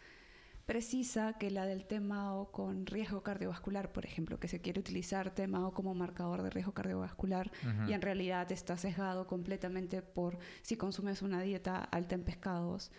precisa 0.67 1.35
que 1.35 1.51
la 1.51 1.67
del 1.67 1.85
TMAO 1.85 2.51
con 2.51 2.87
riesgo 2.87 3.23
cardiovascular, 3.23 3.93
por 3.93 4.07
ejemplo, 4.07 4.41
que 4.41 4.49
se 4.49 4.61
quiere 4.61 4.81
utilizar 4.81 5.35
TMAO 5.35 5.73
como 5.73 5.95
marcador 5.95 6.43
de 6.43 6.51
riesgo 6.51 6.73
cardiovascular 6.73 7.51
y 7.87 7.93
en 7.93 8.01
realidad 8.01 8.51
está 8.51 8.77
sesgado 8.79 9.27
completamente 9.27 10.01
por 10.01 10.39
si 10.63 10.77
consumes 10.77 11.21
una 11.21 11.43
dieta 11.43 11.77
alta 11.85 12.15
en 12.15 12.25
pescados 12.25 12.91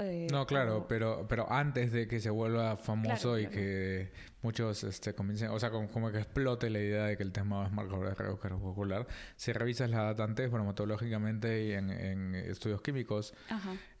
eh, 0.00 0.28
no, 0.30 0.46
claro, 0.46 0.86
pero, 0.88 1.26
pero 1.28 1.50
antes 1.50 1.90
de 1.90 2.06
que 2.06 2.20
se 2.20 2.30
vuelva 2.30 2.76
famoso 2.76 3.36
y 3.36 3.48
que 3.48 4.12
muchos 4.42 4.84
este, 4.84 5.12
comiencen, 5.12 5.50
o 5.50 5.58
sea, 5.58 5.70
como, 5.70 6.12
que 6.12 6.18
explote 6.18 6.70
la 6.70 6.78
idea 6.78 7.06
de 7.06 7.16
que 7.16 7.24
el 7.24 7.32
tema 7.32 7.66
es 7.66 7.72
marcador 7.72 8.08
de 8.08 8.14
riesgo 8.14 8.38
cardiovascular, 8.38 9.08
si 9.34 9.52
revisas 9.52 9.90
la 9.90 10.04
data 10.04 10.22
antes, 10.22 10.50
bromatológicamente 10.52 11.64
y 11.64 11.72
en, 11.72 11.90
estudios 12.36 12.80
químicos, 12.80 13.34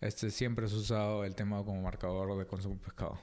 este 0.00 0.30
siempre 0.30 0.68
se 0.68 0.76
ha 0.76 0.78
usado 0.78 1.24
el 1.24 1.34
tema 1.34 1.64
como 1.64 1.82
marcador 1.82 2.38
de 2.38 2.46
consumo 2.46 2.76
de 2.76 2.80
pescado. 2.80 3.18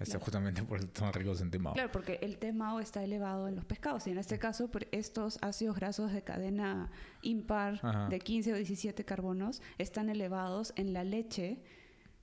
Este, 0.00 0.18
Justamente 0.18 0.64
por 0.64 0.80
el 0.80 0.88
tema 0.90 1.12
ricos 1.12 1.40
en 1.40 1.52
TMAO. 1.52 1.74
Claro, 1.74 1.92
porque 1.92 2.18
el 2.20 2.38
TMAO 2.38 2.80
está 2.80 3.04
elevado 3.04 3.46
en 3.46 3.54
los 3.54 3.64
pescados 3.64 4.08
y 4.08 4.10
en 4.10 4.18
este 4.18 4.40
caso 4.40 4.68
estos 4.90 5.38
ácidos 5.40 5.76
grasos 5.76 6.12
de 6.12 6.22
cadena 6.22 6.90
impar 7.22 8.08
de 8.08 8.18
15 8.18 8.52
o 8.52 8.56
17 8.56 9.04
carbonos 9.04 9.62
están 9.78 10.08
elevados 10.08 10.72
en 10.74 10.92
la 10.92 11.04
leche 11.04 11.62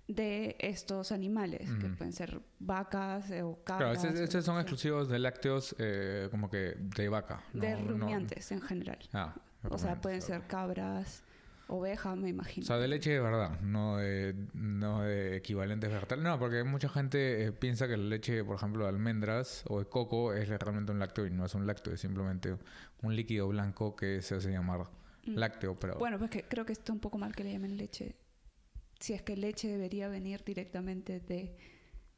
de 0.07 0.55
estos 0.59 1.11
animales, 1.11 1.69
que 1.79 1.87
pueden 1.89 2.13
ser 2.13 2.41
vacas 2.59 3.29
eh, 3.31 3.43
o 3.43 3.63
cabras. 3.63 3.99
Claro, 3.99 4.19
estos 4.19 4.43
son 4.43 4.57
exclusivos 4.59 5.09
de 5.09 5.19
lácteos 5.19 5.75
eh, 5.79 6.27
como 6.31 6.49
que 6.49 6.75
de 6.77 7.09
vaca. 7.09 7.43
de 7.53 7.75
rumiantes 7.75 8.51
en 8.51 8.61
general. 8.61 8.99
Ah, 9.13 9.35
o 9.69 9.77
sea, 9.77 10.01
pueden 10.01 10.21
ser 10.21 10.47
cabras, 10.47 11.23
ovejas, 11.67 12.17
me 12.17 12.29
imagino. 12.29 12.63
O 12.63 12.67
sea, 12.67 12.77
de 12.77 12.87
leche 12.87 13.11
de 13.11 13.21
verdad, 13.21 13.59
no 13.61 13.97
de, 13.97 14.35
no 14.53 15.01
de 15.01 15.37
equivalentes 15.37 15.91
vegetales. 15.91 16.23
No, 16.23 16.37
porque 16.39 16.63
mucha 16.63 16.89
gente 16.89 17.45
eh, 17.45 17.51
piensa 17.51 17.87
que 17.87 17.95
la 17.95 18.03
leche, 18.03 18.43
por 18.43 18.55
ejemplo, 18.55 18.83
de 18.83 18.89
almendras 18.89 19.63
o 19.67 19.79
de 19.79 19.85
coco 19.85 20.33
es 20.33 20.49
realmente 20.49 20.91
un 20.91 20.99
lácteo 20.99 21.25
y 21.25 21.31
no 21.31 21.45
es 21.45 21.55
un 21.55 21.65
lácteo, 21.65 21.93
es 21.93 22.01
simplemente 22.01 22.57
un 23.01 23.15
líquido 23.15 23.47
blanco 23.47 23.95
que 23.95 24.21
se 24.21 24.35
hace 24.35 24.51
llamar 24.51 24.87
mm. 25.25 25.35
lácteo. 25.35 25.79
Pero... 25.79 25.95
Bueno, 25.99 26.17
pues 26.19 26.31
que 26.31 26.43
creo 26.43 26.65
que 26.65 26.73
está 26.73 26.91
un 26.91 26.99
poco 26.99 27.17
mal 27.17 27.33
que 27.33 27.43
le 27.43 27.53
llamen 27.53 27.77
leche 27.77 28.15
si 29.01 29.13
es 29.13 29.21
que 29.21 29.35
leche 29.35 29.67
debería 29.67 30.07
venir 30.07 30.43
directamente 30.43 31.19
de 31.19 31.55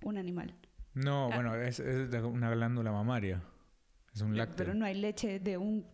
un 0.04 0.18
animal. 0.18 0.54
No, 0.94 1.30
ah. 1.32 1.36
bueno, 1.36 1.56
es, 1.56 1.78
de 1.78 2.22
una 2.22 2.52
glándula 2.52 2.92
mamaria. 2.92 3.42
Es 4.14 4.22
un 4.22 4.38
lácteo. 4.38 4.58
Pero 4.58 4.74
no 4.76 4.86
hay 4.86 4.96
leche 4.96 5.40
de 5.40 5.58
un 5.58 5.88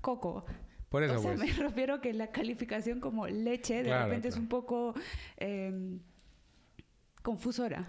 coco. 0.00 0.44
Por 0.90 1.02
eso, 1.02 1.14
o 1.14 1.18
sea, 1.18 1.34
pues. 1.34 1.56
me 1.56 1.62
refiero 1.68 2.00
que 2.00 2.12
la 2.12 2.30
calificación 2.30 3.00
como 3.00 3.26
leche 3.26 3.82
de 3.82 3.98
repente 3.98 4.28
es 4.28 4.36
un 4.36 4.48
poco 4.48 4.94
eh, 5.38 5.98
confusora. 7.22 7.88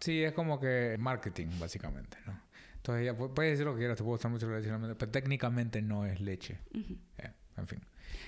Sí, 0.00 0.22
es 0.22 0.32
como 0.32 0.60
que 0.60 0.96
marketing, 0.98 1.48
básicamente, 1.58 2.18
¿no? 2.26 2.38
Entonces, 2.76 3.04
ya 3.04 3.14
puedes 3.14 3.52
decir 3.52 3.66
lo 3.66 3.74
que 3.74 3.80
quieras, 3.80 3.96
te 3.96 4.02
puedo 4.02 4.14
gustar 4.14 4.30
mucho 4.30 4.48
la 4.48 4.58
leche, 4.58 4.70
pero 4.98 5.10
técnicamente 5.10 5.82
no 5.82 6.06
es 6.06 6.20
leche. 6.20 6.58
Eh, 6.72 7.30
en 7.58 7.66
fin. 7.66 7.80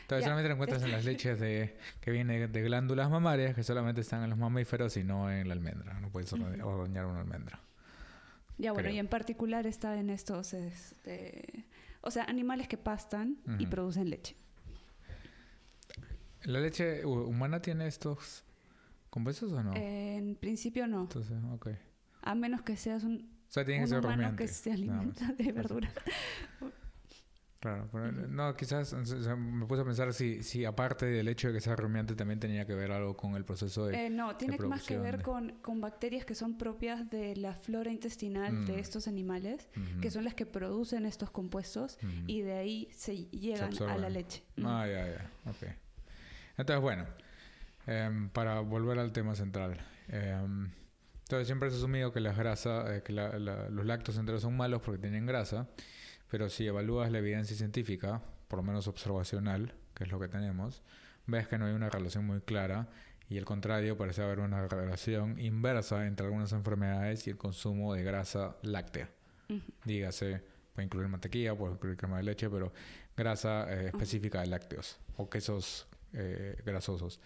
Entonces 0.03 0.25
solamente 0.25 0.49
lo 0.49 0.55
encuentras 0.55 0.83
en 0.83 0.93
las 0.93 1.05
leches 1.05 1.39
de, 1.41 1.77
que 2.01 2.11
vienen 2.11 2.51
de 2.51 2.62
glándulas 2.62 3.11
mamarias 3.11 3.55
que 3.55 3.62
solamente 3.62 4.01
están 4.01 4.23
en 4.23 4.31
los 4.31 4.39
mamíferos 4.39 4.97
y 4.97 5.05
no 5.05 5.31
en 5.31 5.49
la 5.49 5.55
almendra. 5.55 5.99
No 6.01 6.11
puedes 6.11 6.33
ordeñar 6.33 7.07
una 7.07 7.21
almendra. 7.21 7.61
Ya 8.59 8.73
bueno, 8.73 8.91
y 8.91 8.99
en 8.99 9.09
particular 9.09 9.67
está 9.67 9.99
en 9.99 10.11
estos, 10.11 10.55
este, 10.55 11.67
o 12.01 12.11
sea, 12.11 12.25
animales 12.25 12.69
que 12.69 12.77
pastan 12.77 13.39
y 13.59 13.67
producen 13.67 14.11
leche. 14.11 14.37
¿La 16.45 16.61
leche 16.61 17.05
humana 17.07 17.62
tiene 17.62 17.87
estos 17.87 18.45
compuestos 19.11 19.53
o 19.53 19.62
no? 19.62 19.75
en 19.75 20.37
principio 20.37 20.87
no. 20.87 21.03
Entonces, 21.03 21.37
ok. 21.53 21.69
A 22.23 22.35
menos 22.35 22.62
que 22.62 22.77
seas 22.77 23.05
un, 23.05 23.33
o 23.49 23.53
sea, 23.53 23.65
tiene 23.65 23.83
que 23.83 23.87
ser 23.89 23.99
humano 23.99 24.37
que 24.37 24.49
se 24.49 24.73
alimenta 24.73 25.33
de 25.33 25.53
verdura. 25.53 25.93
Claro, 27.62 27.88
pero 27.92 28.11
no, 28.11 28.57
quizás 28.57 28.92
me 28.92 29.66
puse 29.66 29.83
a 29.83 29.85
pensar 29.85 30.12
si, 30.12 30.42
si 30.42 30.64
aparte 30.64 31.07
del 31.07 31.28
hecho 31.28 31.47
de 31.47 31.54
que 31.54 31.61
sea 31.61 31.76
rumiante 31.76 32.16
también 32.16 32.40
tenía 32.40 32.66
que 32.66 32.75
ver 32.75 32.90
algo 32.90 33.16
con 33.16 33.37
el 33.37 33.45
proceso 33.45 33.87
de... 33.87 34.07
Eh, 34.07 34.11
no, 34.11 34.35
tiene 34.35 34.59
más 34.59 34.83
que 34.83 34.99
ver 34.99 35.23
con, 35.23 35.50
con, 35.62 35.81
bacterias 35.81 36.25
que 36.25 36.35
son 36.35 36.59
propias 36.59 37.09
de 37.09 37.37
la 37.37 37.54
flora 37.54 37.92
intestinal 37.92 38.66
de 38.66 38.73
mm. 38.73 38.78
estos 38.81 39.07
animales, 39.07 39.69
que 40.00 40.11
son 40.11 40.25
las 40.25 40.35
que 40.35 40.45
producen 40.45 41.07
estos 41.07 41.31
compuestos 41.31 41.99
y 42.26 42.40
de 42.40 42.54
ahí 42.54 42.88
se 42.90 43.26
llegan 43.26 43.81
a 43.88 43.97
la 43.97 44.11
leche. 44.11 44.42
Ah, 44.64 44.85
ya, 44.88 45.07
ya, 45.07 45.31
ok. 45.49 45.73
Entonces, 46.59 46.83
bueno, 46.83 47.07
em, 47.87 48.28
para 48.31 48.59
volver 48.59 48.99
al 48.99 49.12
tema 49.12 49.37
central. 49.37 49.81
Em, 50.09 50.69
entonces 51.21 51.47
siempre 51.47 51.71
se 51.71 51.76
ha 51.76 51.78
asumido 51.78 52.12
que 52.12 52.19
las 52.19 52.37
grasas, 52.37 52.90
eh, 52.90 53.02
que 53.04 53.12
los 53.12 53.87
lácteos 53.87 54.19
enteros 54.19 54.42
son 54.42 54.57
malos 54.57 54.83
porque 54.83 55.00
tienen 55.00 55.26
grasa. 55.26 55.69
Pero 56.33 56.49
si 56.49 56.67
evalúas 56.67 57.12
la 57.12 57.19
evidencia 57.19 57.55
científica, 57.55 58.23
por 58.49 58.59
lo 58.59 58.62
menos 58.62 58.89
observacional, 58.89 59.75
que 59.95 60.05
es 60.05 60.11
lo 60.11 60.19
que 60.19 60.29
tenemos, 60.29 60.83
ves 61.27 61.47
que 61.47 61.59
no 61.59 61.67
hay 61.67 61.75
una 61.75 61.91
relación 61.91 62.25
muy 62.25 62.41
clara 62.41 62.89
y 63.29 63.37
al 63.37 63.45
contrario 63.45 63.99
parece 63.99 64.23
haber 64.23 64.41
una 64.41 64.67
relación 64.67 65.39
inversa 65.39 66.07
entre 66.07 66.25
algunas 66.25 66.53
enfermedades 66.53 67.27
y 67.27 67.31
el 67.31 67.37
consumo 67.37 67.93
de 67.93 68.03
grasa 68.03 68.57
láctea. 68.62 69.11
Dígase, 69.85 70.43
puede 70.73 70.87
incluir 70.87 71.07
mantequilla, 71.09 71.55
puede 71.55 71.75
incluir 71.75 71.99
crema 71.99 72.17
de 72.17 72.23
leche, 72.23 72.49
pero 72.49 72.73
grasa 73.15 73.71
eh, 73.71 73.89
específica 73.89 74.41
de 74.41 74.47
lácteos 74.47 74.99
o 75.19 75.29
quesos 75.29 75.87
eh, 76.15 76.57
grasosos. 76.65 77.21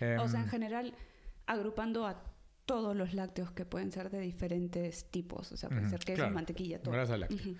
o 0.00 0.28
sea, 0.28 0.40
en 0.40 0.48
general, 0.48 0.94
agrupando 1.44 2.06
a 2.06 2.22
todos 2.64 2.96
los 2.96 3.12
lácteos 3.12 3.50
que 3.50 3.66
pueden 3.66 3.92
ser 3.92 4.08
de 4.08 4.20
diferentes 4.20 5.10
tipos, 5.10 5.52
o 5.52 5.58
sea, 5.58 5.68
puede 5.68 5.90
ser 5.90 6.00
queso, 6.00 6.30
mantequilla, 6.30 6.80
todo. 6.80 6.94
Grasa 6.94 7.18
láctea. 7.18 7.54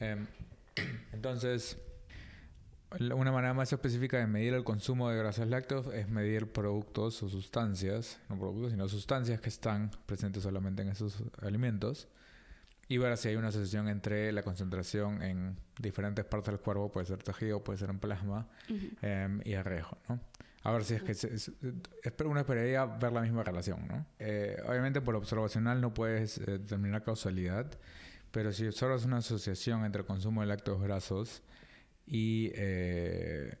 Em, 0.00 0.26
entonces, 1.12 1.78
una 2.98 3.32
manera 3.32 3.54
más 3.54 3.72
específica 3.72 4.18
de 4.18 4.26
medir 4.26 4.54
el 4.54 4.64
consumo 4.64 5.10
de 5.10 5.16
grasas 5.16 5.48
lácteos 5.48 5.86
es 5.92 6.08
medir 6.08 6.52
productos 6.52 7.22
o 7.22 7.28
sustancias, 7.28 8.20
no 8.28 8.38
productos, 8.38 8.70
sino 8.70 8.88
sustancias 8.88 9.40
que 9.40 9.48
están 9.48 9.90
presentes 10.06 10.42
solamente 10.42 10.82
en 10.82 10.88
esos 10.88 11.22
alimentos 11.42 12.08
y 12.88 12.98
ver 12.98 13.16
si 13.16 13.28
hay 13.28 13.36
una 13.36 13.48
asociación 13.48 13.88
entre 13.88 14.30
la 14.32 14.42
concentración 14.42 15.22
en 15.22 15.56
diferentes 15.78 16.24
partes 16.24 16.52
del 16.52 16.60
cuerpo, 16.60 16.92
puede 16.92 17.06
ser 17.06 17.22
tejido, 17.22 17.64
puede 17.64 17.78
ser 17.78 17.90
en 17.90 17.98
plasma, 17.98 18.46
em, 19.00 19.40
y 19.44 19.56
riesgo, 19.56 19.98
¿no? 20.08 20.20
A 20.62 20.72
ver 20.72 20.84
si 20.84 20.94
es 20.94 21.02
que 21.02 21.14
se, 21.14 21.52
uno 22.24 22.40
esperaría 22.40 22.86
ver 22.86 23.12
la 23.12 23.20
misma 23.20 23.42
relación, 23.42 23.86
¿no? 23.86 24.06
Eh, 24.18 24.56
obviamente 24.66 25.00
por 25.00 25.14
observacional 25.14 25.80
no 25.80 25.92
puedes 25.92 26.38
eh, 26.38 26.58
determinar 26.58 27.02
causalidad, 27.02 27.70
pero 28.34 28.52
si 28.52 28.66
observas 28.66 29.04
una 29.04 29.18
asociación 29.18 29.84
entre 29.84 30.00
el 30.00 30.06
consumo 30.06 30.40
de 30.40 30.48
lácteos 30.48 30.82
grasos 30.82 31.44
y, 32.04 32.50
eh, 32.56 33.56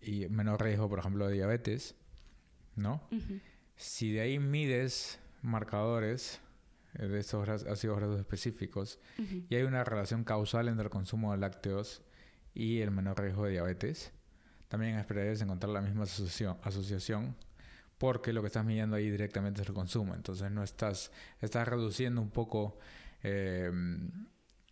y 0.00 0.26
menor 0.28 0.62
riesgo, 0.62 0.88
por 0.88 0.98
ejemplo, 0.98 1.28
de 1.28 1.34
diabetes, 1.34 1.94
¿no? 2.74 3.06
Si 3.76 4.12
de 4.12 4.22
ahí 4.22 4.38
mides 4.38 5.20
marcadores 5.42 6.40
eh, 6.94 7.06
de 7.06 7.20
esos 7.20 7.46
ácidos 7.46 7.98
grasos 7.98 8.18
específicos 8.18 8.98
y 9.50 9.54
hay 9.54 9.64
una 9.64 9.84
relación 9.84 10.24
causal 10.24 10.68
entre 10.68 10.84
el 10.84 10.90
consumo 10.90 11.32
de 11.32 11.38
lácteos 11.38 12.00
y 12.54 12.80
el 12.80 12.92
menor 12.92 13.20
riesgo 13.20 13.44
de 13.44 13.50
diabetes, 13.50 14.10
también 14.68 14.98
esperarías 14.98 15.42
encontrar 15.42 15.70
la 15.70 15.82
misma 15.82 16.04
asociación, 16.04 16.56
asociación 16.62 17.36
porque 17.98 18.32
lo 18.32 18.40
que 18.40 18.46
estás 18.46 18.64
midiendo 18.64 18.96
ahí 18.96 19.10
directamente 19.10 19.60
es 19.60 19.68
el 19.68 19.74
consumo. 19.74 20.14
Entonces 20.14 20.50
no 20.50 20.62
estás, 20.62 21.12
estás 21.42 21.68
reduciendo 21.68 22.22
un 22.22 22.30
poco 22.30 22.78
eh, 23.24 23.72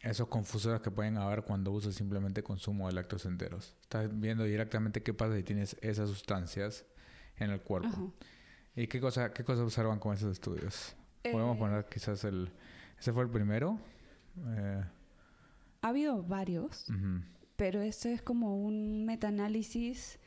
esos 0.03 0.29
confusores 0.29 0.81
que 0.81 0.91
pueden 0.91 1.17
haber 1.17 1.43
cuando 1.43 1.73
usas 1.73 1.95
simplemente 1.95 2.43
consumo 2.43 2.87
de 2.89 2.95
lácteos 2.95 3.25
enteros. 3.25 3.77
Estás 3.83 4.09
viendo 4.13 4.45
directamente 4.45 5.03
qué 5.03 5.15
pasa 5.15 5.37
si 5.37 5.43
tienes 5.43 5.77
esas 5.81 6.09
sustancias 6.09 6.85
en 7.37 7.51
el 7.51 7.61
cuerpo. 7.61 8.13
¿Y 8.75 8.87
qué 8.87 9.01
cosa, 9.01 9.33
qué 9.33 9.45
cosa 9.45 9.63
observan 9.63 9.99
con 9.99 10.15
esos 10.15 10.33
estudios? 10.33 10.95
Podemos 11.23 11.57
eh, 11.57 11.59
poner 11.59 11.85
quizás 11.87 12.25
el... 12.25 12.51
¿Ese 12.99 13.13
fue 13.13 13.23
el 13.25 13.31
primero? 13.31 13.79
Eh, 14.39 14.85
ha 15.83 15.89
habido 15.89 16.23
varios, 16.23 16.87
pero 17.57 17.81
este 17.81 18.13
es 18.13 18.23
como 18.23 18.57
un 18.57 19.05
metaanálisis 19.05 20.19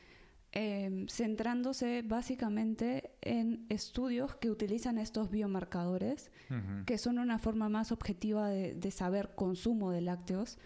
em, 0.58 1.06
centrándose 1.08 2.00
básicamente 2.00 3.10
en 3.20 3.66
estudios 3.68 4.36
que 4.36 4.50
utilizan 4.50 4.96
estos 4.96 5.30
biomarcadores, 5.30 6.30
que 6.86 6.96
son 6.96 7.18
una 7.18 7.38
forma 7.38 7.68
más 7.68 7.92
objetiva 7.92 8.48
de, 8.48 8.90
saber 8.90 9.34
consumo 9.34 9.90
de 9.90 10.00
lácteos 10.00 10.58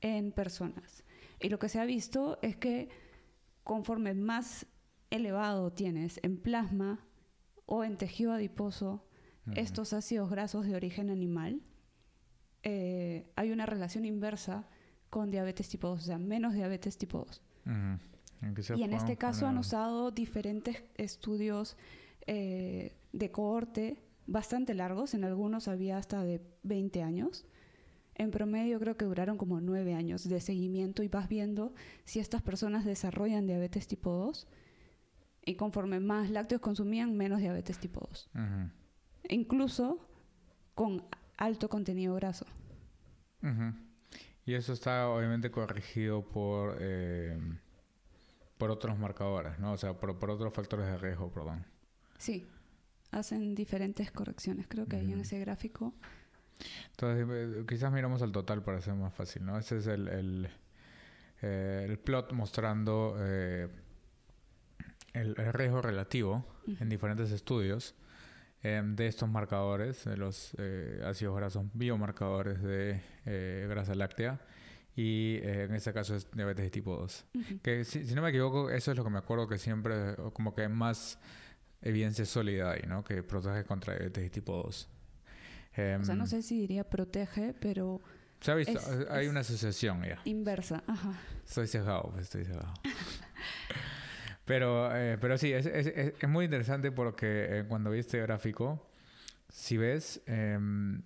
en 0.00 0.30
personas. 0.30 1.02
Y 1.40 1.48
lo 1.48 1.58
que 1.58 1.68
se 1.68 1.80
ha 1.80 1.84
visto 1.84 2.38
es 2.40 2.54
que 2.54 2.88
conforme 3.64 4.14
más 4.14 4.66
elevado 5.10 5.72
tienes 5.72 6.20
en 6.22 6.36
plasma 6.36 7.04
o 7.66 7.82
en 7.82 7.96
tejido 7.96 8.32
adiposo 8.32 9.08
estos 9.56 9.92
ácidos 9.92 10.30
grasos 10.30 10.66
de 10.66 10.76
origen 10.76 11.10
animal, 11.10 11.62
eh, 12.62 13.28
hay 13.34 13.50
una 13.50 13.66
relación 13.66 14.04
inversa 14.04 14.68
con 15.10 15.32
diabetes 15.32 15.68
tipo 15.68 15.88
2, 15.88 16.00
o 16.00 16.04
sea, 16.04 16.18
menos 16.18 16.54
diabetes 16.54 16.96
tipo 16.96 17.26
2. 17.26 17.42
Y 18.76 18.82
en 18.82 18.92
este 18.92 19.16
caso 19.16 19.46
han 19.46 19.58
usado 19.58 20.10
diferentes 20.10 20.82
estudios 20.96 21.76
eh, 22.26 22.96
de 23.12 23.30
cohorte 23.30 24.02
bastante 24.26 24.74
largos, 24.74 25.14
en 25.14 25.24
algunos 25.24 25.68
había 25.68 25.96
hasta 25.96 26.22
de 26.24 26.40
20 26.62 27.02
años. 27.02 27.44
En 28.14 28.30
promedio 28.30 28.78
creo 28.78 28.96
que 28.96 29.04
duraron 29.04 29.38
como 29.38 29.60
9 29.60 29.94
años 29.94 30.28
de 30.28 30.40
seguimiento 30.40 31.02
y 31.02 31.08
vas 31.08 31.28
viendo 31.28 31.74
si 32.04 32.20
estas 32.20 32.42
personas 32.42 32.84
desarrollan 32.84 33.46
diabetes 33.46 33.86
tipo 33.86 34.10
2 34.12 34.46
y 35.44 35.54
conforme 35.54 35.98
más 35.98 36.30
lácteos 36.30 36.60
consumían, 36.60 37.16
menos 37.16 37.40
diabetes 37.40 37.78
tipo 37.78 38.00
2. 38.08 38.30
Incluso 39.30 39.98
con 40.74 41.04
alto 41.36 41.68
contenido 41.68 42.14
graso. 42.14 42.46
Y 44.44 44.54
eso 44.54 44.72
está 44.72 45.08
obviamente 45.08 45.50
corregido 45.50 46.22
por, 46.22 46.76
eh, 46.80 47.38
por 48.62 48.70
otros 48.70 48.96
marcadores, 48.96 49.58
¿no? 49.58 49.72
O 49.72 49.76
sea, 49.76 49.94
por, 49.94 50.16
por, 50.20 50.30
otros 50.30 50.54
factores 50.54 50.86
de 50.86 50.96
riesgo, 50.96 51.32
perdón. 51.32 51.66
Sí, 52.16 52.46
hacen 53.10 53.56
diferentes 53.56 54.12
correcciones, 54.12 54.66
creo 54.68 54.86
que 54.86 54.94
hay 54.94 55.12
en 55.12 55.20
ese 55.20 55.40
gráfico. 55.40 55.92
Entonces, 56.90 57.26
eh, 57.28 57.64
quizás 57.68 57.92
miramos 57.92 58.22
al 58.22 58.30
total 58.30 58.62
para 58.62 58.80
ser 58.80 58.94
más 58.94 59.12
fácil, 59.12 59.44
¿no? 59.44 59.58
Ese 59.58 59.78
es 59.78 59.88
el, 59.88 60.06
el, 60.06 60.48
eh, 61.42 61.86
el 61.88 61.98
plot 61.98 62.32
mostrando 62.34 63.16
el, 63.20 63.70
el, 65.12 65.34
riesgo 65.34 65.82
relativo 65.82 66.46
en 66.78 66.88
diferentes 66.88 67.32
estudios 67.32 67.96
Em, 68.64 68.94
de 68.94 69.08
estos 69.08 69.28
marcadores, 69.28 70.04
de 70.04 70.16
los 70.16 70.54
eh, 70.56 71.02
ácidos 71.04 71.36
grasos 71.36 71.64
biomarcadores 71.74 72.62
de 72.62 73.02
eh, 73.26 73.66
grasa 73.68 73.96
láctea. 73.96 74.38
Y 74.94 75.36
eh, 75.36 75.64
en 75.64 75.74
este 75.74 75.92
caso 75.92 76.14
es 76.14 76.30
diabetes 76.30 76.64
de 76.64 76.70
tipo 76.70 76.96
2. 76.96 77.26
Que 77.62 77.84
si, 77.84 78.14
no 78.14 78.22
me 78.22 78.28
equivoco, 78.28 78.70
eso 78.70 78.90
es 78.90 78.96
lo 78.96 79.04
que 79.04 79.10
me 79.10 79.18
acuerdo 79.18 79.48
que 79.48 79.58
siempre, 79.58 80.16
como 80.32 80.54
que 80.54 80.68
más 80.68 81.18
evidencia 81.80 82.24
sólida 82.26 82.72
hay, 82.72 82.82
¿no? 82.86 83.02
Que 83.02 83.22
protege 83.22 83.64
contra 83.64 83.94
diabetes 83.94 84.24
de 84.24 84.30
tipo 84.30 84.62
2. 84.62 84.66
o 84.66 85.74
sea, 85.74 85.98
no 85.98 86.24
em, 86.24 86.26
sé 86.26 86.42
si 86.42 86.60
diría 86.60 86.88
protege, 86.88 87.54
pero... 87.58 88.00
Se 88.40 88.50
ha 88.50 88.54
visto, 88.54 88.78
hay 89.08 89.28
una 89.28 89.40
asociación 89.40 90.02
ya. 90.02 90.20
Inversa, 90.24 90.82
ajá. 90.86 91.12
Estoy 91.46 91.68
cegado, 91.68 92.10
pues 92.10 92.24
estoy 92.24 92.44
cegado. 92.44 92.74
Pero, 94.44 94.94
eh, 94.94 95.18
pero 95.20 95.38
sí, 95.38 95.52
es, 95.52 95.66
es, 95.66 95.86
es, 95.86 96.28
muy 96.28 96.46
interesante 96.46 96.90
porque 96.90 97.60
eh, 97.60 97.64
cuando 97.68 97.90
vi 97.90 98.00
este 98.00 98.20
gráfico, 98.20 98.90
si 99.48 99.76
ves, 99.76 100.20
em, 100.26 101.02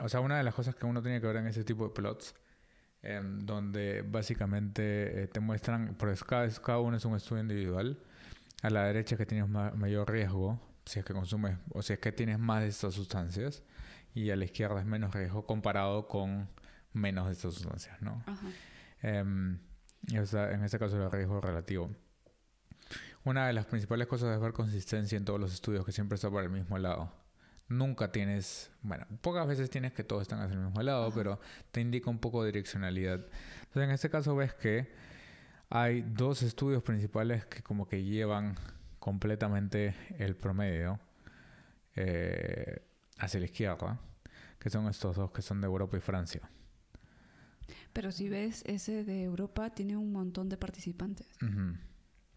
o 0.00 0.08
sea, 0.08 0.20
una 0.20 0.38
de 0.38 0.44
las 0.44 0.54
cosas 0.54 0.76
que 0.76 0.86
uno 0.86 1.02
tiene 1.02 1.20
que 1.20 1.26
ver 1.26 1.36
en 1.36 1.48
ese 1.48 1.64
tipo 1.64 1.88
de 1.88 1.94
plots, 1.94 2.34
em, 3.06 3.46
donde 3.46 4.02
básicamente 4.02 5.22
eh, 5.22 5.26
te 5.28 5.40
muestran, 5.40 5.94
porque 5.96 6.18
cada, 6.26 6.48
cada 6.50 6.80
uno 6.80 6.96
es 6.96 7.04
un 7.04 7.14
estudio 7.14 7.42
individual, 7.42 7.98
a 8.62 8.70
la 8.70 8.84
derecha 8.84 9.16
que 9.16 9.26
tienes 9.26 9.48
mayor 9.48 10.10
riesgo, 10.10 10.60
si 10.84 10.98
es 10.98 11.04
que 11.04 11.12
consumes, 11.12 11.56
o 11.70 11.82
si 11.82 11.92
es 11.92 11.98
que 11.98 12.10
tienes 12.12 12.38
más 12.38 12.62
de 12.62 12.68
estas 12.68 12.94
sustancias, 12.94 13.62
y 14.14 14.30
a 14.30 14.36
la 14.36 14.44
izquierda 14.44 14.80
es 14.80 14.86
menos 14.86 15.14
riesgo 15.14 15.46
comparado 15.46 16.08
con 16.08 16.48
menos 16.92 17.26
de 17.26 17.32
estas 17.34 17.54
sustancias, 17.54 18.00
¿no? 18.02 18.24
Em, 19.02 19.58
en 20.08 20.64
este 20.64 20.78
caso 20.78 21.02
el 21.02 21.12
riesgo 21.12 21.40
relativo. 21.40 21.90
Una 23.24 23.46
de 23.46 23.52
las 23.52 23.66
principales 23.66 24.06
cosas 24.06 24.34
es 24.34 24.40
ver 24.40 24.52
consistencia 24.52 25.16
en 25.16 25.24
todos 25.24 25.38
los 25.38 25.52
estudios, 25.52 25.84
que 25.84 25.92
siempre 25.92 26.16
está 26.16 26.30
por 26.30 26.42
el 26.42 26.50
mismo 26.50 26.78
lado. 26.78 27.12
Nunca 27.68 28.12
tienes, 28.12 28.70
bueno, 28.82 29.06
pocas 29.22 29.46
veces 29.46 29.70
tienes 29.70 29.92
que 29.92 30.04
todos 30.04 30.22
están 30.22 30.40
hacia 30.40 30.54
el 30.54 30.64
mismo 30.64 30.82
lado, 30.82 31.10
pero 31.12 31.40
te 31.72 31.80
indica 31.80 32.08
un 32.10 32.18
poco 32.18 32.42
de 32.42 32.52
direccionalidad. 32.52 33.26
Entonces, 33.58 33.82
en 33.82 33.90
este 33.90 34.08
caso 34.08 34.36
ves 34.36 34.54
que 34.54 34.88
hay 35.68 36.02
dos 36.02 36.42
estudios 36.42 36.82
principales 36.82 37.44
que 37.46 37.62
como 37.62 37.88
que 37.88 38.04
llevan 38.04 38.54
completamente 39.00 39.94
el 40.18 40.36
promedio 40.36 41.00
eh, 41.96 42.82
hacia 43.18 43.40
la 43.40 43.46
izquierda, 43.46 44.00
que 44.58 44.70
son 44.70 44.86
estos 44.88 45.16
dos 45.16 45.30
que 45.32 45.42
son 45.42 45.60
de 45.60 45.66
Europa 45.66 45.96
y 45.96 46.00
Francia. 46.00 46.48
Pero 47.92 48.12
si 48.12 48.28
ves, 48.28 48.62
ese 48.66 49.04
de 49.04 49.24
Europa 49.24 49.70
tiene 49.70 49.96
un 49.96 50.12
montón 50.12 50.48
de 50.48 50.56
participantes. 50.56 51.26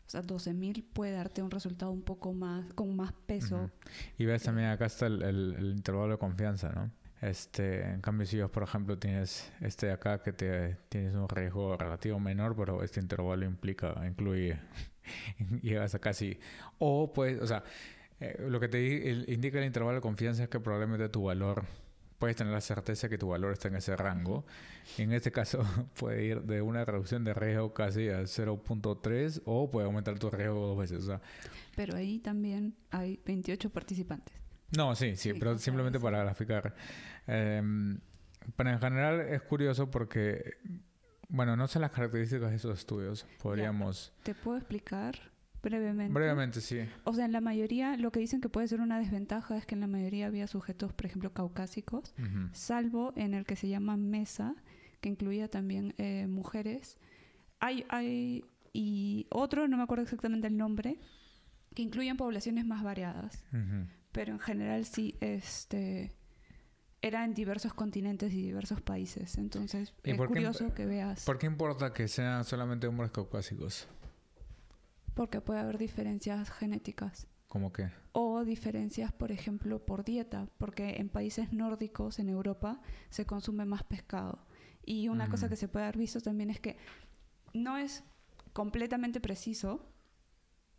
O 0.10 0.12
sea, 0.12 0.24
12.000 0.24 0.84
puede 0.91 1.12
darte 1.12 1.43
un 1.43 1.52
resultado 1.52 1.91
un 1.91 2.02
poco 2.02 2.34
más, 2.34 2.74
con 2.74 2.95
más 2.95 3.13
peso. 3.28 3.69
Y 4.17 4.26
ves 4.26 4.41
también 4.41 4.69
acá 4.69 4.88
está 4.88 5.06
el, 5.06 5.56
intervalo 5.78 6.13
de 6.13 6.17
confianza, 6.17 6.72
¿no? 6.72 6.89
Este, 7.22 7.84
en 7.84 8.02
cambio, 8.02 8.26
si 8.26 8.41
vos, 8.41 8.50
por 8.50 8.63
ejemplo, 8.63 8.98
tienes 8.98 9.52
este 9.62 9.86
de 9.86 9.91
acá 9.91 10.24
que 10.24 10.34
te, 10.34 10.78
tienes 10.89 11.13
un 11.13 11.30
riesgo 11.30 11.78
relativo 11.78 12.19
menor, 12.19 12.56
pero 12.56 12.82
este 12.82 13.00
intervalo 13.00 13.45
implica, 13.45 14.02
incluye, 14.04 14.60
llegas 15.62 15.93
a 15.93 16.00
casi, 16.00 16.39
o 16.80 17.13
pues, 17.13 17.39
o 17.39 17.45
sea, 17.45 17.63
eh, 18.19 18.48
lo 18.50 18.60
que 18.60 18.67
te 18.67 19.12
indica 19.28 19.60
el 19.60 19.65
intervalo 19.65 19.98
de 19.98 20.02
confianza 20.02 20.41
es 20.41 20.50
que 20.50 20.60
probablemente 20.60 21.08
tu 21.10 21.26
valor 21.26 21.65
puedes 22.19 22.36
tener 22.36 22.53
la 22.53 22.62
certeza 22.62 23.10
que 23.10 23.17
tu 23.17 23.29
valor 23.29 23.53
está 23.53 23.69
en 23.69 23.77
ese 23.77 23.95
rango. 23.95 24.45
En 24.97 25.13
este 25.13 25.32
caso 25.32 25.63
puede 25.99 26.23
ir 26.23 26.41
de 26.43 26.62
una 26.62 26.86
reducción 26.86 27.23
de 27.23 27.34
riesgo 27.34 27.73
casi 27.73 28.10
a 28.10 28.21
0.3 28.21 29.41
o 29.45 29.71
puede 29.71 29.86
aumentar 29.88 30.19
tu 30.19 30.29
riesgo 30.29 30.67
dos 30.67 30.77
veces. 30.77 31.10
pero 31.75 31.95
ahí 31.95 32.19
también 32.19 32.75
hay 32.91 33.19
28 33.25 33.69
participantes. 33.69 34.36
No, 34.77 34.95
sí, 34.95 35.15
sí, 35.15 35.34
pero 35.34 35.58
simplemente 35.58 35.99
para 35.99 36.19
graficar. 36.19 36.75
Em, 37.25 37.99
pero 38.55 38.69
en 38.69 38.79
general 38.79 39.21
es 39.21 39.41
curioso 39.41 39.89
porque, 39.89 40.58
bueno, 41.29 41.55
no 41.55 41.67
sé 41.67 41.79
las 41.79 41.91
características 41.91 42.51
de 42.51 42.58
esos 42.58 42.77
estudios. 42.77 43.25
Podríamos... 43.41 44.13
¿Te 44.23 44.36
puedo 44.36 44.58
explicar? 44.58 45.17
Brevemente. 45.62 46.13
Brevemente, 46.13 46.62
sí. 46.62 46.80
O 47.04 47.13
sea, 47.13 47.26
en 47.26 47.32
la 47.32 47.41
mayoría, 47.41 47.98
lo 47.98 48.12
que 48.12 48.19
dicen 48.19 48.41
que 48.41 48.50
puede 48.50 48.67
ser 48.67 48.82
una 48.82 49.00
desventaja 49.00 49.58
es 49.58 49.65
que 49.65 49.76
en 49.76 49.82
la 49.82 49.88
mayoría 49.88 50.28
había 50.28 50.48
sujetos, 50.48 50.93
por 50.93 51.06
ejemplo, 51.06 51.34
caucásicos, 51.34 52.13
salvo 52.54 53.13
en 53.15 53.34
el 53.34 53.45
que 53.45 53.56
se 53.56 53.67
llama 53.67 53.98
MESA, 53.98 54.56
que 55.02 55.10
incluía 55.10 55.50
también 55.50 55.93
eh, 55.98 56.28
mujeres. 56.28 56.98
Hay, 57.60 57.86
hay, 57.89 58.45
y 58.74 59.28
otro, 59.30 59.67
no 59.67 59.78
me 59.78 59.84
acuerdo 59.84 60.04
exactamente 60.04 60.48
el 60.48 60.58
nombre, 60.58 61.00
que 61.76 61.82
incluyen 61.82 62.17
poblaciones 62.17 62.65
más 62.65 62.84
variadas. 62.84 63.43
Pero 64.12 64.34
en 64.34 64.39
general 64.39 64.86
sí, 64.86 65.15
este 65.19 66.12
era 67.02 67.24
en 67.24 67.34
diversos 67.34 67.74
continentes 67.74 68.34
y 68.34 68.41
diversos 68.41 68.82
países. 68.82 69.38
Entonces, 69.38 69.93
es 70.04 70.17
curioso 70.17 70.74
que 70.74 70.86
veas. 70.86 71.24
¿Por 71.26 71.38
qué 71.38 71.48
importa 71.48 71.93
que 71.93 72.08
sean 72.08 72.43
solamente 72.43 72.88
hombres 72.88 73.12
caucásicos? 73.12 73.88
Porque 75.19 75.41
puede 75.41 75.60
haber 75.60 75.77
diferencias 75.77 76.49
genéticas. 76.49 77.27
¿Cómo 77.49 77.73
qué? 77.73 77.91
O 78.13 78.45
diferencias, 78.45 79.12
por 79.12 79.34
ejemplo, 79.34 79.86
por 79.86 80.05
dieta, 80.05 80.47
porque 80.58 80.95
en 81.01 81.10
países 81.10 81.51
nórdicos, 81.51 82.19
en 82.19 82.29
Europa, 82.29 82.79
se 83.10 83.25
consume 83.25 83.65
más 83.65 83.84
pescado. 83.84 84.47
Y 84.86 85.10
una 85.10 85.27
cosa 85.27 85.49
que 85.49 85.58
se 85.58 85.67
puede 85.67 85.84
haber 85.84 85.97
visto 85.97 86.21
también 86.21 86.49
es 86.49 86.62
que 86.62 86.77
no 87.53 87.77
es 87.77 88.05
completamente 88.53 89.19
preciso, 89.19 89.91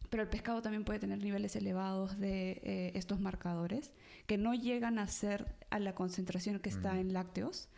pero 0.08 0.22
el 0.22 0.30
pescado 0.30 0.62
también 0.62 0.86
puede 0.86 1.00
tener 1.00 1.22
niveles 1.22 1.54
elevados 1.54 2.18
de 2.18 2.62
eh, 2.64 2.92
estos 2.94 3.20
marcadores, 3.20 3.92
que 4.26 4.38
no 4.38 4.54
llegan 4.54 4.98
a 4.98 5.06
ser 5.06 5.54
a 5.68 5.78
la 5.78 5.94
concentración 5.94 6.60
que 6.60 6.70
está 6.70 6.98
en 6.98 7.12
lácteos, 7.12 7.68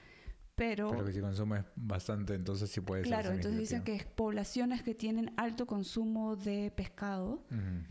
pero, 0.55 1.05
que 1.05 1.13
si 1.13 1.21
consumes 1.21 1.65
bastante, 1.77 2.35
entonces 2.35 2.71
sí 2.71 2.81
puede 2.81 3.03
claro, 3.03 3.23
ser. 3.23 3.25
Claro, 3.25 3.37
entonces 3.37 3.61
dicen 3.61 3.85
que 3.85 4.07
poblaciones 4.15 4.83
que 4.83 4.95
tienen 4.95 5.33
alto 5.37 5.67
consumo 5.67 6.37
de 6.37 6.71
pescado 6.71 7.43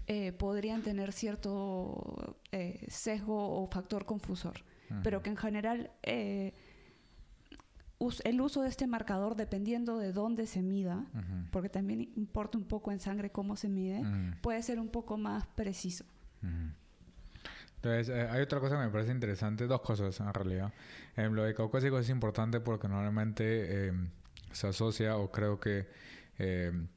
eh, 0.07 0.31
podrían 0.31 0.83
tener 0.83 1.11
cierto 1.11 2.37
eh, 2.51 2.85
sesgo 2.87 3.61
o 3.61 3.65
factor 3.67 4.05
confusor, 4.05 4.63
pero 5.03 5.23
que 5.23 5.31
en 5.31 5.37
general 5.37 5.91
eh, 6.03 6.53
el 8.23 8.41
uso 8.41 8.61
de 8.61 8.69
este 8.69 8.85
marcador, 8.87 9.35
dependiendo 9.35 9.97
de 9.97 10.11
dónde 10.11 10.45
se 10.45 10.61
mida, 10.61 11.05
porque 11.51 11.69
también 11.69 12.11
importa 12.15 12.57
un 12.57 12.65
poco 12.65 12.91
en 12.91 12.99
sangre 12.99 13.31
cómo 13.31 13.55
se 13.55 13.69
mide, 13.69 14.03
puede 14.41 14.61
ser 14.61 14.79
un 14.79 14.89
poco 14.89 15.17
más 15.17 15.47
preciso. 15.47 16.05
Entonces, 17.83 18.09
eh, 18.09 18.27
hay 18.29 18.41
otra 18.41 18.59
cosa 18.59 18.77
que 18.77 18.85
me 18.85 18.91
parece 18.91 19.11
interesante, 19.11 19.65
dos 19.65 19.81
cosas 19.81 20.19
en 20.19 20.31
realidad. 20.31 20.71
Eh, 21.17 21.27
lo 21.31 21.43
de 21.43 21.55
caucásico 21.55 21.97
es 21.97 22.09
importante 22.09 22.59
porque 22.59 22.87
normalmente 22.87 23.87
em, 23.87 24.09
se 24.51 24.67
asocia, 24.67 25.17
o 25.17 25.31
creo 25.31 25.59
que 25.59 25.87
em, 26.37 26.87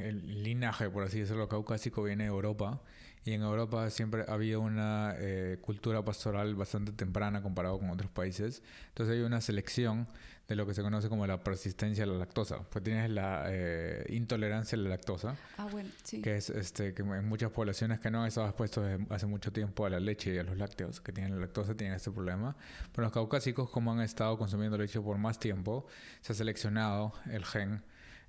el 0.00 0.42
linaje, 0.42 0.90
por 0.90 1.04
así 1.04 1.20
decirlo, 1.20 1.48
caucásico 1.48 2.02
viene 2.02 2.24
de 2.24 2.30
Europa 2.30 2.82
y 3.26 3.32
en 3.32 3.42
Europa 3.42 3.90
siempre 3.90 4.24
ha 4.28 4.34
habido 4.34 4.60
una 4.60 5.14
eh, 5.18 5.58
cultura 5.60 6.04
pastoral 6.04 6.54
bastante 6.54 6.92
temprana 6.92 7.42
comparado 7.42 7.76
con 7.80 7.90
otros 7.90 8.08
países. 8.08 8.62
Entonces 8.90 9.16
hay 9.16 9.22
una 9.22 9.40
selección 9.40 10.06
de 10.46 10.54
lo 10.54 10.64
que 10.64 10.74
se 10.74 10.82
conoce 10.82 11.08
como 11.08 11.26
la 11.26 11.42
persistencia 11.42 12.04
a 12.04 12.06
la 12.06 12.14
lactosa. 12.14 12.60
Pues 12.70 12.84
tienes 12.84 13.10
la 13.10 13.46
eh, 13.48 14.06
intolerancia 14.10 14.78
a 14.78 14.80
la 14.80 14.90
lactosa, 14.90 15.34
ah, 15.58 15.66
bueno, 15.72 15.90
sí. 16.04 16.22
que 16.22 16.36
es 16.36 16.50
este, 16.50 16.94
que 16.94 17.02
en 17.02 17.28
muchas 17.28 17.50
poblaciones 17.50 17.98
que 17.98 18.12
no 18.12 18.22
han 18.22 18.28
estado 18.28 18.46
expuestos 18.46 18.86
hace 19.10 19.26
mucho 19.26 19.52
tiempo 19.52 19.84
a 19.84 19.90
la 19.90 19.98
leche 19.98 20.32
y 20.32 20.38
a 20.38 20.44
los 20.44 20.56
lácteos, 20.56 21.00
que 21.00 21.10
tienen 21.10 21.34
la 21.34 21.40
lactosa, 21.40 21.74
tienen 21.74 21.96
este 21.96 22.12
problema. 22.12 22.54
Pero 22.92 23.06
los 23.06 23.12
caucásicos, 23.12 23.68
como 23.70 23.90
han 23.90 24.02
estado 24.02 24.38
consumiendo 24.38 24.78
leche 24.78 25.00
por 25.00 25.18
más 25.18 25.40
tiempo, 25.40 25.84
se 26.20 26.32
ha 26.32 26.36
seleccionado 26.36 27.12
el 27.28 27.44
gen 27.44 27.82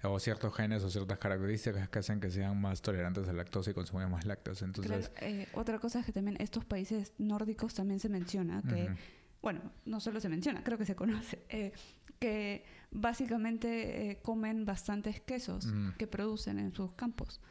o 0.03 0.19
ciertos 0.19 0.53
genes 0.55 0.83
o 0.83 0.89
ciertas 0.89 1.17
características 1.17 1.89
que 1.89 1.99
hacen 1.99 2.19
que 2.19 2.29
sean 2.29 2.59
más 2.59 2.81
tolerantes 2.81 3.23
a 3.23 3.27
la 3.27 3.39
lactosa 3.39 3.71
y 3.71 3.73
consumen 3.73 4.09
más 4.11 4.25
lácteos. 4.25 4.61
Entonces, 4.61 5.11
eh, 5.21 5.47
otra 5.53 5.79
cosa 5.79 5.99
es 5.99 6.05
que 6.05 6.11
también 6.11 6.37
estos 6.39 6.65
países 6.65 7.13
nórdicos 7.17 7.73
también 7.73 7.99
se 7.99 8.09
menciona 8.09 8.61
que, 8.61 8.89
bueno, 9.41 9.61
no 9.85 9.99
solo 9.99 10.19
se 10.19 10.29
menciona, 10.29 10.63
creo 10.63 10.77
que 10.77 10.85
se 10.85 10.95
conoce, 10.95 11.43
eh, 11.49 11.71
que 12.19 12.63
básicamente 12.91 14.11
eh, 14.11 14.19
comen 14.21 14.65
bastantes 14.65 15.19
quesos 15.21 15.67
que 15.97 16.05
producen 16.05 16.59
en 16.59 16.73
sus 16.73 16.93
campos. 16.93 17.41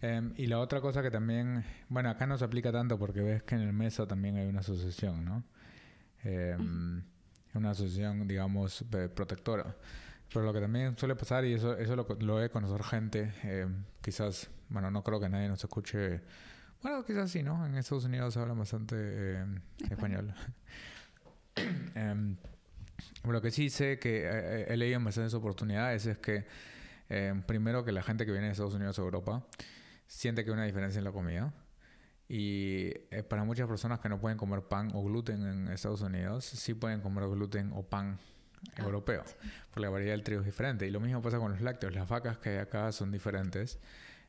Em, 0.00 0.34
y 0.36 0.46
la 0.46 0.60
otra 0.60 0.80
cosa 0.80 1.02
que 1.02 1.10
también, 1.10 1.64
bueno, 1.88 2.10
acá 2.10 2.26
no 2.26 2.38
se 2.38 2.44
aplica 2.44 2.70
tanto 2.70 2.98
porque 2.98 3.20
ves 3.22 3.42
que 3.42 3.54
en 3.56 3.62
el 3.62 3.72
MESA 3.72 4.06
también 4.06 4.36
hay 4.36 4.46
una 4.46 4.60
asociación, 4.60 5.24
¿no? 5.24 5.42
Em, 6.22 7.02
una 7.54 7.70
asociación, 7.70 8.26
digamos, 8.28 8.84
protectora. 9.14 9.76
Pero 10.32 10.44
lo 10.44 10.52
que 10.52 10.60
también 10.60 10.96
suele 10.96 11.14
pasar, 11.14 11.44
y 11.44 11.54
eso, 11.54 11.76
eso 11.76 11.96
lo, 11.96 12.06
lo 12.20 12.42
he 12.42 12.50
conocer 12.50 12.82
gente, 12.82 13.32
eh, 13.44 13.66
quizás, 14.02 14.50
bueno, 14.68 14.90
no 14.90 15.02
creo 15.02 15.20
que 15.20 15.28
nadie 15.28 15.48
nos 15.48 15.62
escuche, 15.62 16.20
bueno, 16.82 17.04
quizás 17.04 17.30
sí, 17.30 17.42
¿no? 17.42 17.66
En 17.66 17.74
Estados 17.74 18.04
Unidos 18.04 18.36
hablan 18.36 18.58
bastante 18.58 18.96
eh, 18.98 19.44
español. 19.90 20.32
eh, 21.56 22.36
lo 23.24 23.42
que 23.42 23.50
sí 23.50 23.70
sé 23.70 23.98
que 23.98 24.22
eh, 24.24 24.66
he 24.68 24.76
leído 24.76 24.96
en 24.96 25.04
bastantes 25.04 25.34
oportunidades 25.34 26.06
es 26.06 26.18
que, 26.18 26.46
primero, 27.46 27.84
que 27.84 27.92
la 27.92 28.02
gente 28.02 28.26
que 28.26 28.32
viene 28.32 28.46
de 28.46 28.52
Estados 28.52 28.74
Unidos 28.74 28.98
a 28.98 29.02
Europa 29.02 29.44
siente 30.06 30.44
que 30.44 30.50
hay 30.50 30.54
una 30.54 30.64
diferencia 30.64 30.98
en 30.98 31.04
la 31.04 31.12
comida. 31.12 31.52
Y 32.28 32.92
para 33.28 33.44
muchas 33.44 33.68
personas 33.68 34.00
que 34.00 34.08
no 34.08 34.20
pueden 34.20 34.36
comer 34.36 34.62
pan 34.62 34.90
o 34.94 35.02
gluten 35.02 35.46
en 35.46 35.68
Estados 35.68 36.02
Unidos, 36.02 36.44
sí 36.44 36.74
pueden 36.74 37.00
comer 37.00 37.28
gluten 37.28 37.72
o 37.74 37.84
pan 37.84 38.18
europeo, 38.76 39.24
porque 39.70 39.80
la 39.80 39.90
variedad 39.90 40.12
del 40.12 40.22
trigo 40.22 40.40
es 40.40 40.46
diferente. 40.46 40.86
Y 40.86 40.90
lo 40.90 41.00
mismo 41.00 41.22
pasa 41.22 41.38
con 41.38 41.52
los 41.52 41.60
lácteos. 41.60 41.94
Las 41.94 42.08
vacas 42.08 42.38
que 42.38 42.50
hay 42.50 42.56
acá 42.58 42.92
son 42.92 43.10
diferentes 43.10 43.78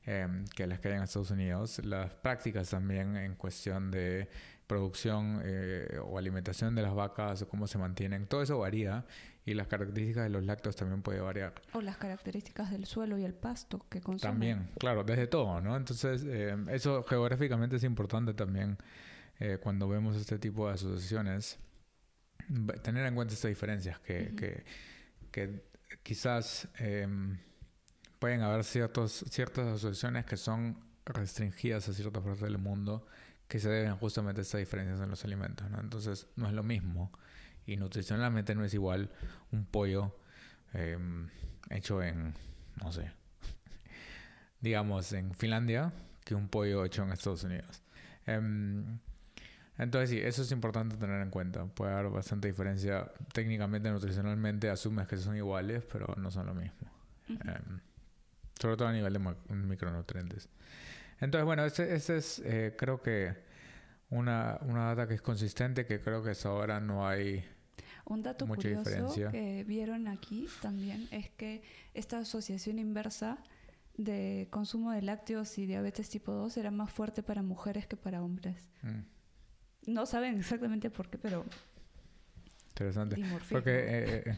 em, 0.06 0.46
que 0.56 0.68
las 0.68 0.80
que 0.80 0.90
hay 0.90 0.96
en 0.96 1.04
Estados 1.04 1.32
Unidos. 1.32 1.84
Las 1.86 2.14
prácticas 2.14 2.70
también 2.70 3.16
en 3.18 3.36
cuestión 3.36 3.92
de 3.92 4.30
producción 4.68 5.42
eh, 5.44 6.00
o 6.04 6.18
alimentación 6.18 6.76
de 6.76 6.82
las 6.82 6.94
vacas, 6.94 7.42
o 7.42 7.48
cómo 7.48 7.68
se 7.68 7.78
mantienen, 7.78 8.28
todo 8.28 8.42
eso 8.42 8.60
varía 8.60 9.06
y 9.46 9.54
las 9.54 9.68
características 9.68 10.26
de 10.26 10.30
los 10.30 10.44
lácteos 10.44 10.76
también 10.76 11.02
puede 11.02 11.22
variar. 11.22 11.54
O 11.72 11.80
las 11.80 11.96
características 11.96 12.70
del 12.70 12.86
suelo 12.86 13.18
y 13.18 13.24
el 13.24 13.34
pasto 13.34 13.86
que 13.90 14.02
consumen. 14.02 14.34
También, 14.34 14.70
claro, 14.78 15.06
desde 15.06 15.26
todo, 15.28 15.62
¿no? 15.62 15.78
Entonces, 15.78 16.26
em, 16.26 16.68
eso 16.68 17.02
geográficamente 17.04 17.78
es 17.78 17.84
importante 17.86 18.34
también 18.34 18.78
eh, 19.40 19.58
cuando 19.62 19.88
vemos 19.88 20.18
este 20.18 20.38
tipo 20.38 20.68
de 20.68 20.74
asociaciones 20.74 21.60
tener 22.82 23.06
en 23.06 23.16
cuenta 23.16 23.34
estas 23.34 23.50
diferencias 23.50 24.00
que, 24.00 24.64
que, 25.32 25.64
quizás 26.04 26.68
em, 26.80 27.38
pueden 28.20 28.42
haber 28.42 28.64
ciertos, 28.64 29.26
ciertas 29.30 29.68
asociaciones 29.68 30.26
que 30.26 30.38
son 30.38 30.80
restringidas 31.06 31.88
a 31.90 31.94
ciertas 31.94 32.24
partes 32.24 32.42
del 32.42 32.58
mundo 32.58 33.06
que 33.48 33.60
se 33.60 33.70
deben 33.70 33.96
justamente 33.96 34.42
a 34.42 34.44
estas 34.44 34.60
diferencias 34.60 35.00
en 35.00 35.10
los 35.10 35.24
alimentos. 35.24 35.70
¿no? 35.70 35.80
Entonces 35.80 36.28
no 36.36 36.48
es 36.48 36.54
lo 36.54 36.64
mismo 36.64 37.12
y 37.66 37.78
nutricionalmente 37.78 38.56
no 38.56 38.64
es 38.64 38.74
igual 38.74 39.12
un 39.52 39.66
pollo 39.66 40.18
em, 40.74 41.30
hecho 41.70 42.02
en, 42.02 42.34
no 42.82 42.92
sé, 42.92 43.12
digamos 44.62 45.12
en 45.14 45.34
Finlandia 45.34 45.94
que 46.24 46.36
un 46.36 46.50
pollo 46.50 46.84
hecho 46.84 47.04
en 47.04 47.12
Estados 47.12 47.44
Unidos. 47.44 47.84
Em, 48.26 49.00
entonces 49.78 50.10
sí, 50.10 50.20
eso 50.20 50.42
es 50.42 50.52
importante 50.52 50.98
tener 50.98 51.22
en 51.22 51.30
cuenta. 51.30 51.66
Puede 51.66 51.94
haber 51.94 52.12
bastante 52.12 52.48
diferencia. 52.48 53.12
Técnicamente, 53.34 53.92
nutricionalmente, 53.92 54.70
asumes 54.70 55.08
que 55.08 55.18
son 55.18 55.36
iguales, 55.36 55.84
pero 55.92 56.16
no 56.18 56.32
son 56.32 56.48
lo 56.48 56.56
mismo. 56.56 56.90
Em, 57.30 57.80
sobre 58.60 58.78
todo 58.78 58.88
a 58.88 58.94
nivel 58.94 59.14
de 59.14 59.20
micronutrientes. 59.50 60.50
Entonces, 61.20 61.46
bueno, 61.46 61.66
ese, 61.66 61.96
es, 61.96 62.40
eh, 62.40 62.76
creo 62.78 63.02
que, 63.02 63.36
una, 64.10 64.58
una 64.62 64.86
data 64.86 65.08
que 65.08 65.16
es 65.16 65.22
consistente, 65.22 65.86
que 65.86 66.00
creo 66.00 66.24
que 66.24 66.32
hasta 66.32 66.50
ahora 66.50 66.80
no 66.80 67.08
hay 67.08 67.44
un 68.06 68.24
dato 68.24 68.48
mucha 68.48 68.62
curioso 68.62 68.90
diferencia. 68.90 69.32
que 69.32 69.64
vieron 69.66 70.08
aquí 70.08 70.48
también 70.62 71.08
es 71.12 71.30
que 71.32 71.62
esta 71.94 72.20
asociación 72.20 72.80
inversa 72.80 73.38
de 73.98 74.48
consumo 74.50 74.92
de 74.92 75.02
lácteos 75.02 75.58
y 75.58 75.66
diabetes 75.66 76.10
tipo 76.10 76.32
2 76.32 76.56
era 76.58 76.72
más 76.72 76.92
fuerte 76.92 77.24
para 77.24 77.42
mujeres 77.42 77.86
que 77.88 77.98
para 77.98 78.24
hombres. 78.24 78.70
Mm. 78.82 79.17
No 79.88 80.06
saben 80.06 80.38
exactamente 80.38 80.90
por 80.90 81.10
qué, 81.10 81.18
pero... 81.18 81.44
Interesante. 82.70 83.16
Porque, 83.50 83.72
eh, 83.72 84.24
eh, 84.26 84.38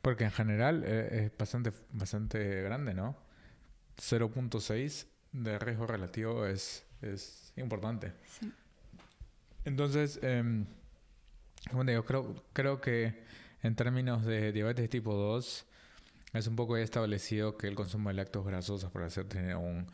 porque 0.00 0.24
en 0.24 0.30
general 0.30 0.84
eh, 0.86 1.24
es 1.24 1.36
bastante, 1.36 1.72
bastante 1.90 2.62
grande, 2.62 2.94
¿no? 2.94 3.16
0.6 3.96 5.06
de 5.32 5.58
riesgo 5.58 5.86
relativo 5.86 6.46
es, 6.46 6.86
es 7.02 7.52
importante. 7.56 8.12
Sí. 8.28 8.52
Entonces, 9.64 10.20
eh, 10.22 10.64
bueno, 11.72 11.92
yo 11.92 12.04
creo, 12.04 12.34
creo 12.52 12.80
que 12.80 13.24
en 13.62 13.74
términos 13.74 14.24
de 14.24 14.52
diabetes 14.52 14.90
tipo 14.90 15.14
2, 15.14 15.66
es 16.34 16.46
un 16.46 16.56
poco 16.56 16.76
establecido 16.76 17.56
que 17.56 17.66
el 17.66 17.74
consumo 17.74 18.10
de 18.10 18.16
lácteos 18.16 18.44
grasosos 18.44 18.90
para 18.90 19.06
hacer 19.06 19.26
tiene 19.26 19.54
un 19.54 19.86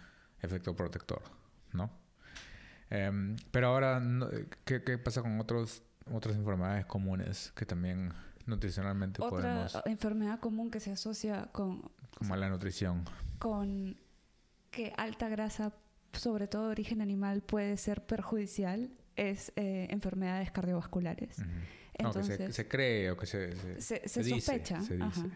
efecto 0.43 0.75
protector, 0.75 1.23
¿no? 1.73 1.91
Em, 2.90 3.37
pero 3.50 3.68
ahora, 3.68 4.03
¿qué, 4.64 4.83
¿qué, 4.83 4.98
pasa 4.98 5.22
con 5.22 5.38
otros, 5.40 5.83
otras 6.12 6.37
enfermedades 6.37 6.87
comunes 6.87 7.53
que 7.55 7.64
también 7.64 8.12
nutricionalmente 8.46 9.20
podemos... 9.20 9.74
Otra 9.74 9.90
enfermedad 9.90 10.40
común 10.40 10.70
que 10.70 10.81
se 10.81 10.90
asocia 10.90 11.48
con... 11.53 11.90
Como 12.18 12.37
la 12.37 12.48
nutrición. 12.48 13.05
Con 13.38 13.96
que 14.70 14.92
alta 14.96 15.29
grasa, 15.29 15.72
sobre 16.12 16.48
todo 16.48 16.66
de 16.66 16.70
origen 16.72 17.00
animal, 17.00 17.42
puede 17.42 17.76
ser 17.76 18.05
perjudicial 18.05 18.90
es 19.16 19.53
eh, 19.57 19.87
enfermedades 19.90 20.50
cardiovasculares. 20.50 21.37
Entonces, 21.94 22.38
que 22.38 22.53
se, 22.53 22.68
cree 22.68 23.11
o 23.11 23.16
que 23.16 23.26
se, 23.26 23.81
se, 23.81 24.09
se, 24.09 24.24
sospecha. 24.24 24.81
se 24.81 24.96
dice. 24.96 25.31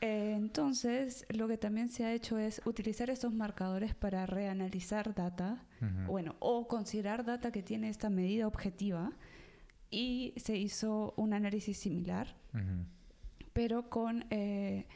Eh, 0.00 0.34
entonces, 0.36 1.24
lo 1.30 1.48
que 1.48 1.56
también 1.56 1.88
se 1.88 2.04
ha 2.04 2.12
hecho 2.12 2.38
es 2.38 2.60
utilizar 2.64 3.08
estos 3.08 3.32
marcadores 3.32 3.94
para 3.94 4.26
reanalizar 4.26 5.14
data, 5.14 5.64
bueno, 6.06 6.36
o 6.38 6.68
considerar 6.68 7.24
data 7.24 7.50
que 7.50 7.62
tiene 7.62 7.88
esta 7.88 8.10
medida 8.10 8.46
objetiva 8.46 9.12
y 9.90 10.34
se 10.36 10.56
hizo 10.56 11.14
un 11.16 11.32
análisis 11.32 11.78
similar, 11.78 12.36
pero 13.52 13.88
con 13.88 14.26
eh, 14.30 14.86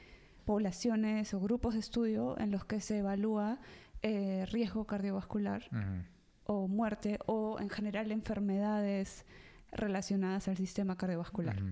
poblaciones 0.45 1.33
o 1.33 1.41
grupos 1.41 1.75
de 1.75 1.81
estudio 1.81 2.39
en 2.39 2.51
los 2.51 2.65
que 2.65 2.81
se 2.81 2.99
evalúa 2.99 3.59
eh, 4.03 4.47
riesgo 4.51 4.87
cardiovascular 4.87 5.63
o 6.45 6.69
muerte 6.69 7.19
o 7.27 7.59
en 7.61 7.71
general 7.71 8.11
enfermedades 8.11 9.25
relacionadas 9.73 10.49
al 10.49 10.57
sistema 10.57 10.97
cardiovascular. 10.97 11.63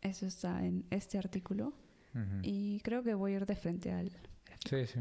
Eso 0.00 0.26
está 0.26 0.64
en 0.64 0.86
este 0.90 1.18
artículo. 1.18 1.74
Y 2.42 2.80
creo 2.80 3.02
que 3.02 3.14
voy 3.14 3.32
a 3.32 3.36
ir 3.36 3.46
de 3.46 3.56
frente 3.56 3.92
al... 3.92 4.10
Sí, 4.68 4.86
sí. 4.86 5.00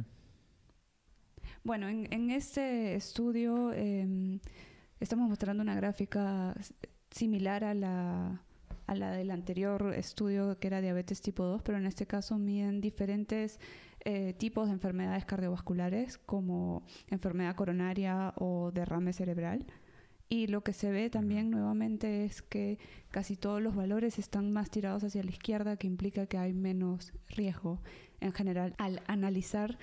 Bueno, 1.64 1.90
en, 1.90 2.32
este 2.32 2.96
estudio 2.96 3.74
em, 3.74 4.40
estamos 5.00 5.28
mostrando 5.28 5.62
una 5.62 5.76
gráfica 5.76 6.56
similar 7.12 7.64
a 7.64 7.74
la, 7.74 8.42
a 8.88 8.96
la 8.96 9.12
del 9.12 9.32
anterior 9.32 9.94
estudio 9.96 10.58
que 10.60 10.68
era 10.68 10.82
diabetes 10.82 11.22
tipo 11.22 11.44
2, 11.44 11.62
pero 11.64 11.78
en 11.78 11.86
este 11.86 12.06
caso 12.08 12.38
miden 12.38 12.82
diferentes 12.82 13.60
eh, 14.06 14.34
tipos 14.34 14.68
de 14.68 14.74
enfermedades 14.74 15.26
cardiovasculares 15.26 16.18
como 16.18 16.84
enfermedad 17.10 17.56
coronaria 17.56 18.34
o 18.38 18.72
derrame 18.72 19.12
cerebral. 19.12 19.66
Y 20.30 20.46
lo 20.46 20.62
que 20.62 20.74
se 20.74 20.92
ve 20.92 21.10
también 21.10 21.50
nuevamente 21.50 22.24
es 22.24 22.44
que 22.44 22.78
casi 23.10 23.36
todos 23.36 23.62
los 23.62 23.76
valores 23.76 24.20
están 24.20 24.52
más 24.52 24.70
tirados 24.70 25.04
hacia 25.04 25.24
la 25.24 25.32
izquierda, 25.32 25.76
que 25.76 25.88
implica 25.88 26.28
que 26.28 26.38
hay 26.38 26.54
menos 26.54 27.14
riesgo 27.30 27.82
en 28.22 28.32
general. 28.32 28.76
Al 28.78 29.02
analizar 29.08 29.80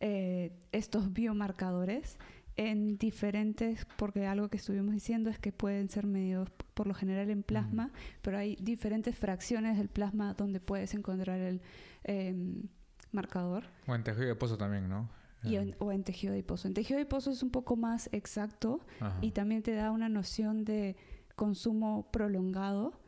eh, 0.00 0.52
estos 0.72 1.14
biomarcadores 1.14 2.18
en 2.56 2.98
diferentes, 2.98 3.86
porque 3.96 4.26
algo 4.26 4.48
que 4.48 4.58
estuvimos 4.58 4.92
diciendo 4.92 5.30
es 5.30 5.38
que 5.38 5.52
pueden 5.52 5.88
ser 5.88 6.06
medidos 6.06 6.50
por 6.74 6.86
lo 6.86 6.92
general 6.92 7.30
en 7.30 7.42
plasma, 7.42 7.90
pero 8.20 8.36
hay 8.36 8.56
diferentes 8.60 9.16
fracciones 9.16 9.78
del 9.78 9.88
plasma 9.88 10.34
donde 10.34 10.60
puedes 10.60 10.92
encontrar 10.92 11.40
el, 11.40 11.62
em, 12.04 12.64
marcador. 13.10 13.64
O 13.86 13.94
en 13.94 14.04
tejido 14.04 14.26
de 14.26 14.34
pozo 14.34 14.58
también, 14.58 14.88
¿no? 14.88 15.08
Y 15.44 15.56
o 15.78 15.92
en 15.92 16.02
tejido 16.02 16.34
de 16.34 16.42
pozo. 16.42 16.66
En 16.66 16.74
tejido 16.74 16.98
de 16.98 17.06
pozo 17.06 17.30
es 17.30 17.42
un 17.42 17.50
poco 17.50 17.76
más 17.76 18.08
exacto 18.12 18.80
y 19.20 19.30
también 19.30 19.62
te 19.62 19.72
da 19.72 19.92
una 19.92 20.08
noción 20.08 20.64
de 20.64 20.96
consumo 21.36 22.10
prolongado, 22.10 23.00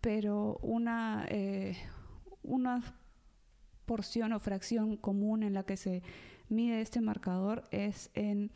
pero 0.00 0.58
una, 0.62 1.24
eh, 1.28 1.76
una 2.42 2.82
porción 3.86 4.32
o 4.32 4.40
fracción 4.40 4.96
común 4.96 5.42
en 5.42 5.54
la 5.54 5.62
que 5.62 5.76
se 5.76 6.02
mide 6.48 6.80
este 6.80 7.00
marcador 7.00 7.64
es 7.70 8.10
en 8.14 8.50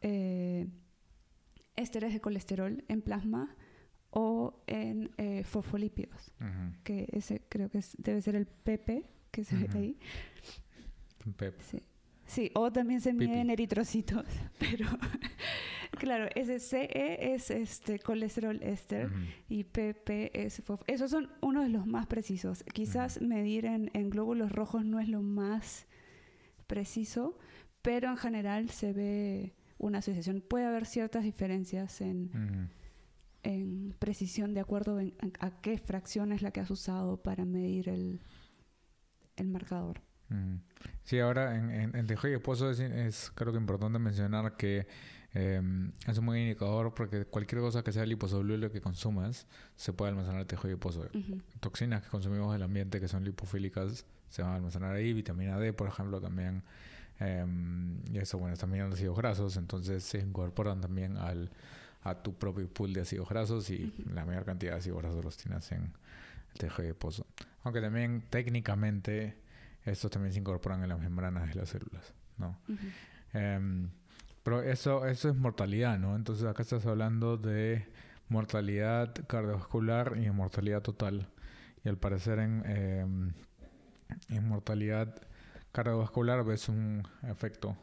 eh, 0.00 0.66
ésteres 1.76 2.12
de 2.12 2.20
colesterol 2.20 2.84
en 2.88 3.02
plasma 3.02 3.54
o 4.10 4.62
en 4.66 5.10
eh, 5.16 5.42
fosfolípidos, 5.44 6.32
que 6.84 7.08
ese 7.12 7.42
creo 7.48 7.68
que 7.68 7.80
debe 7.98 8.22
ser 8.22 8.36
el 8.36 8.46
PP 8.46 9.10
que 9.30 9.44
se 9.44 9.56
ve 9.56 9.68
ahí. 9.74 9.98
Sí. 11.60 11.82
Sí. 12.26 12.50
o 12.54 12.72
también 12.72 13.00
se 13.00 13.12
mide 13.12 13.40
en 13.40 13.50
eritrocitos, 13.50 14.24
pero 14.58 14.86
claro, 15.98 16.28
ese 16.34 16.58
CE 16.58 17.34
es 17.34 17.50
este 17.50 17.98
colesterol 17.98 18.62
éster 18.62 19.10
y 19.48 19.64
PP 19.64 20.44
es 20.44 20.62
esos 20.86 21.10
son 21.10 21.30
uno 21.40 21.62
de 21.62 21.68
los 21.68 21.86
más 21.86 22.06
precisos. 22.06 22.64
Quizás 22.72 23.20
medir 23.20 23.66
en, 23.66 23.90
en 23.94 24.10
glóbulos 24.10 24.52
rojos 24.52 24.84
no 24.84 25.00
es 25.00 25.08
lo 25.08 25.22
más 25.22 25.86
preciso, 26.66 27.38
pero 27.82 28.08
en 28.08 28.16
general 28.16 28.70
se 28.70 28.92
ve 28.92 29.54
una 29.78 29.98
asociación. 29.98 30.40
Puede 30.40 30.66
haber 30.66 30.86
ciertas 30.86 31.24
diferencias 31.24 32.00
en, 32.00 32.70
en 33.42 33.94
precisión 33.98 34.54
de 34.54 34.60
acuerdo 34.60 34.98
a 35.40 35.60
qué 35.60 35.78
fracción 35.78 36.32
es 36.32 36.42
la 36.42 36.50
que 36.50 36.60
has 36.60 36.70
usado 36.70 37.22
para 37.22 37.44
medir 37.44 37.88
el, 37.88 38.20
el 39.36 39.48
marcador. 39.48 40.00
Sí, 41.04 41.20
ahora 41.20 41.56
en, 41.56 41.70
en, 41.70 41.96
en 41.96 42.06
tejido 42.06 42.36
esposo 42.36 42.70
es, 42.70 42.80
es, 42.80 43.30
creo 43.34 43.52
que 43.52 43.58
importante 43.58 43.98
mencionar 43.98 44.56
que 44.56 44.86
em, 45.32 45.92
es 46.06 46.18
un 46.18 46.26
buen 46.26 46.40
indicador 46.40 46.94
porque 46.94 47.24
cualquier 47.24 47.60
cosa 47.60 47.84
que 47.84 47.92
sea 47.92 48.06
liposoluble 48.06 48.70
que 48.70 48.80
consumas 48.80 49.46
se 49.76 49.92
puede 49.92 50.10
almacenar 50.10 50.40
en 50.40 50.46
tejido 50.46 50.68
adiposo. 50.70 51.06
Toxinas 51.60 52.02
que 52.02 52.08
consumimos 52.08 52.52
del 52.52 52.62
ambiente 52.62 53.00
que 53.00 53.08
son 53.08 53.24
lipofílicas 53.24 54.06
se 54.28 54.42
van 54.42 54.52
a 54.52 54.54
almacenar 54.56 54.96
ahí, 54.96 55.12
vitamina 55.12 55.58
D, 55.58 55.72
por 55.72 55.86
ejemplo, 55.86 56.20
también 56.20 56.64
Em, 57.20 58.00
y 58.12 58.18
eso, 58.18 58.38
bueno, 58.38 58.56
también 58.56 58.92
ácidos 58.92 59.16
grasos, 59.16 59.56
entonces 59.56 60.02
se 60.02 60.18
incorporan 60.18 60.80
también 60.80 61.16
al, 61.16 61.50
a 62.02 62.22
tu 62.22 62.34
propio 62.34 62.68
pool 62.68 62.92
de 62.92 63.02
ácidos 63.02 63.28
grasos 63.28 63.70
y 63.70 63.92
la 64.12 64.24
mayor 64.24 64.44
cantidad 64.44 64.72
de 64.72 64.78
ácidos 64.78 65.02
grasos 65.02 65.24
los 65.24 65.36
tienes 65.36 65.70
en 65.72 65.92
el 66.52 66.58
tejido 66.58 66.88
de 66.88 66.94
pozo. 66.94 67.26
Aunque 67.62 67.80
también 67.80 68.24
técnicamente 68.30 69.36
estos 69.84 70.10
también 70.10 70.32
se 70.32 70.40
incorporan 70.40 70.82
en 70.82 70.88
las 70.88 70.98
membranas 70.98 71.48
de 71.48 71.54
las 71.54 71.68
células, 71.68 72.14
¿no? 72.38 72.58
Em, 73.32 73.90
pero 74.42 74.62
eso, 74.62 75.06
eso 75.06 75.28
es 75.28 75.36
mortalidad, 75.36 75.98
¿no? 75.98 76.16
Entonces 76.16 76.46
acá 76.46 76.62
estás 76.62 76.86
hablando 76.86 77.36
de 77.36 77.86
mortalidad 78.28 79.14
cardiovascular 79.26 80.16
y 80.18 80.30
mortalidad 80.30 80.82
total. 80.82 81.28
Y 81.84 81.88
al 81.88 81.98
parecer 81.98 82.38
en, 82.38 82.62
em, 82.66 83.32
en 84.28 84.48
mortalidad 84.48 85.14
cardiovascular 85.72 86.44
ves 86.44 86.68
un 86.68 87.06
efecto, 87.22 87.76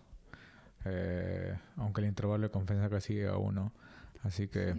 eh, 0.86 1.58
aunque 1.76 2.02
el 2.02 2.08
intervalo 2.08 2.44
de 2.44 2.52
confianza 2.52 2.90
casi 2.90 3.14
llega 3.14 3.34
a 3.34 3.38
uno. 3.38 3.74
Así 4.24 4.48
que 4.48 4.76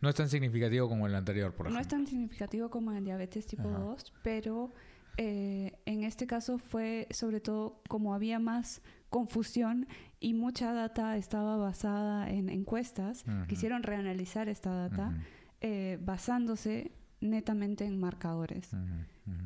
no 0.00 0.08
es 0.08 0.14
tan 0.14 0.28
significativo 0.28 0.88
como 0.88 1.06
el 1.06 1.14
anterior, 1.14 1.52
por 1.52 1.66
ejemplo. 1.66 1.74
No 1.74 1.80
es 1.80 1.88
tan 1.88 2.06
significativo 2.06 2.70
como 2.70 2.92
el 2.92 3.04
diabetes 3.04 3.46
tipo 3.46 3.68
2, 3.68 4.12
pero 4.22 4.72
eh, 5.20 5.72
en 5.84 6.04
este 6.04 6.28
caso 6.28 6.58
fue 6.58 7.08
sobre 7.10 7.40
todo 7.40 7.82
como 7.88 8.14
había 8.14 8.38
más 8.38 8.82
confusión 9.10 9.88
y 10.20 10.32
mucha 10.32 10.72
data 10.72 11.16
estaba 11.16 11.56
basada 11.56 12.30
en 12.30 12.48
encuestas, 12.48 13.24
quisieron 13.48 13.82
reanalizar 13.82 14.48
esta 14.48 14.70
data 14.70 15.12
eh, 15.60 15.98
basándose 16.00 16.92
netamente 17.20 17.84
en 17.84 17.98
marcadores. 17.98 18.70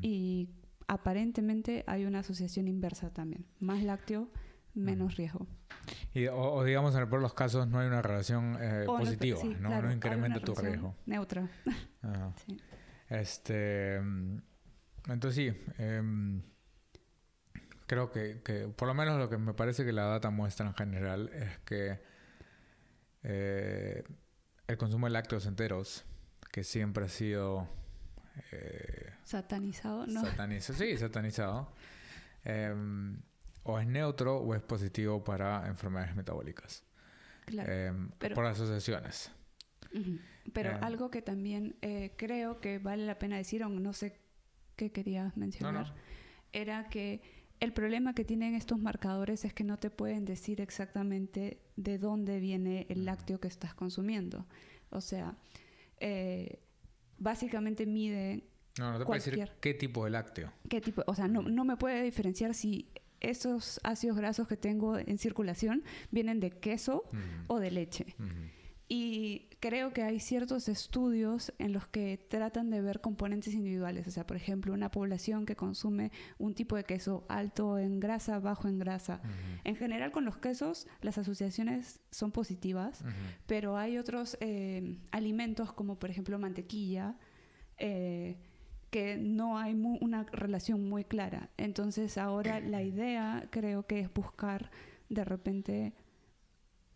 Y 0.01 0.49
aparentemente 0.87 1.83
hay 1.87 2.05
una 2.05 2.19
asociación 2.19 2.67
inversa 2.67 3.09
también. 3.09 3.43
Más 3.59 3.83
lácteo, 3.83 4.29
menos 4.75 5.17
riesgo. 5.17 5.47
Y, 6.13 6.27
o, 6.27 6.63
digamos, 6.63 6.95
en 6.95 7.09
los 7.09 7.33
casos 7.33 7.67
no 7.67 7.79
hay 7.79 7.87
una 7.87 8.03
relación 8.03 8.57
eh, 8.61 8.83
positiva, 8.85 9.39
no, 9.59 9.81
no, 9.81 9.91
incrementa 9.91 10.39
tu 10.39 10.53
riesgo. 10.53 10.95
Neutra. 11.07 11.49
Este, 13.09 14.01
entonces 15.07 15.35
sí, 15.35 15.73
em, 15.77 16.41
creo 17.87 18.11
que, 18.11 18.41
que, 18.43 18.67
por 18.67 18.87
lo 18.87 18.93
menos 18.93 19.17
lo 19.19 19.29
que 19.29 19.37
me 19.37 19.53
parece 19.53 19.85
que 19.85 19.91
la 19.91 20.05
data 20.05 20.29
muestra 20.29 20.67
en 20.67 20.73
general 20.73 21.29
es 21.33 21.59
que 21.59 21.99
eh, 23.23 24.03
el 24.67 24.77
consumo 24.77 25.07
de 25.07 25.11
lácteos 25.11 25.45
enteros, 25.45 26.05
que 26.51 26.63
siempre 26.63 27.05
ha 27.05 27.09
sido 27.09 27.67
eh, 28.51 29.13
satanizado, 29.23 30.05
¿no? 30.07 30.23
sí, 30.59 30.97
satanizado. 30.97 31.73
Em, 32.43 33.21
o 33.63 33.79
es 33.79 33.87
neutro 33.87 34.37
o 34.37 34.55
es 34.55 34.61
positivo 34.61 35.23
para 35.23 35.67
enfermedades 35.67 36.15
metabólicas. 36.15 36.83
Claro. 37.45 37.71
Em, 37.71 38.09
por 38.09 38.45
asociaciones. 38.45 39.31
Pero 40.53 40.77
algo 40.81 41.11
que 41.11 41.21
también 41.21 41.75
eh, 41.81 42.13
creo 42.17 42.59
que 42.59 42.79
vale 42.79 43.05
la 43.05 43.19
pena 43.19 43.37
decir, 43.37 43.63
aunque 43.63 43.81
no 43.81 43.93
sé 43.93 44.22
qué 44.75 44.91
querías 44.91 45.35
mencionar, 45.37 45.93
era 46.51 46.89
que 46.89 47.21
el 47.59 47.73
problema 47.73 48.13
que 48.13 48.25
tienen 48.25 48.55
estos 48.55 48.79
marcadores 48.79 49.45
es 49.45 49.53
que 49.53 49.63
no 49.63 49.77
te 49.77 49.89
pueden 49.89 50.25
decir 50.25 50.59
exactamente 50.61 51.61
de 51.75 51.97
dónde 51.97 52.39
viene 52.39 52.85
el 52.89 53.05
lácteo 53.05 53.39
que 53.39 53.47
estás 53.47 53.73
consumiendo. 53.73 54.45
O 54.89 55.01
sea, 55.01 55.37
eh, 55.99 56.59
básicamente 57.17 57.85
mide 57.85 58.43
no, 58.79 58.91
no 58.91 58.99
te 58.99 59.05
puede 59.05 59.19
decir 59.19 59.49
qué 59.61 59.73
tipo 59.73 60.05
de 60.05 60.11
lácteo. 60.11 60.51
¿Qué 60.67 60.81
tipo? 60.81 61.03
O 61.05 61.13
sea, 61.13 61.27
no, 61.27 61.43
no 61.43 61.63
me 61.63 61.77
puede 61.77 62.01
diferenciar 62.01 62.53
si 62.53 62.89
esos 63.19 63.79
ácidos 63.83 64.17
grasos 64.17 64.47
que 64.47 64.57
tengo 64.57 64.97
en 64.97 65.17
circulación 65.17 65.83
vienen 66.11 66.39
de 66.39 66.51
queso 66.51 67.03
o 67.47 67.59
de 67.59 67.71
leche. 67.71 68.15
Y 68.95 69.47
creo 69.59 69.91
que 69.91 70.03
hay 70.03 70.19
ciertos 70.19 70.69
estudios 70.69 71.51
en 71.57 71.73
los 71.73 71.87
que 71.87 72.23
tratan 72.29 72.69
de 72.69 72.79
ver 72.79 73.01
componentes 73.01 73.55
individuales. 73.55 74.05
O 74.05 74.11
sea, 74.11 74.27
por 74.27 74.37
ejemplo, 74.37 74.71
una 74.71 74.91
población 74.91 75.47
que 75.47 75.55
consume 75.55 76.11
un 76.37 76.53
tipo 76.53 76.75
de 76.75 76.83
queso 76.83 77.25
alto 77.27 77.79
en 77.79 77.99
grasa, 77.99 78.37
bajo 78.37 78.67
en 78.67 78.77
grasa. 78.77 79.19
En 79.63 79.75
general, 79.77 80.11
con 80.11 80.25
los 80.25 80.37
quesos, 80.37 80.85
las 81.01 81.17
asociaciones 81.17 82.01
son 82.11 82.31
positivas, 82.31 83.03
pero 83.47 83.77
hay 83.77 83.97
otros 83.97 84.37
eh, 84.41 84.99
alimentos 85.09 85.73
como, 85.73 85.97
por 85.97 86.11
ejemplo, 86.11 86.37
mantequilla. 86.37 87.17
Eh, 87.79 88.37
que 88.91 89.17
no 89.17 89.57
hay 89.57 89.73
una 89.73 90.21
relación 90.25 90.87
muy 90.87 91.03
clara. 91.03 91.49
Entonces 91.57 92.19
ahora 92.19 92.59
la 92.59 92.83
idea 92.83 93.47
creo 93.49 93.87
que 93.87 94.01
es 94.01 94.13
buscar 94.13 94.69
de 95.09 95.25
repente 95.25 95.93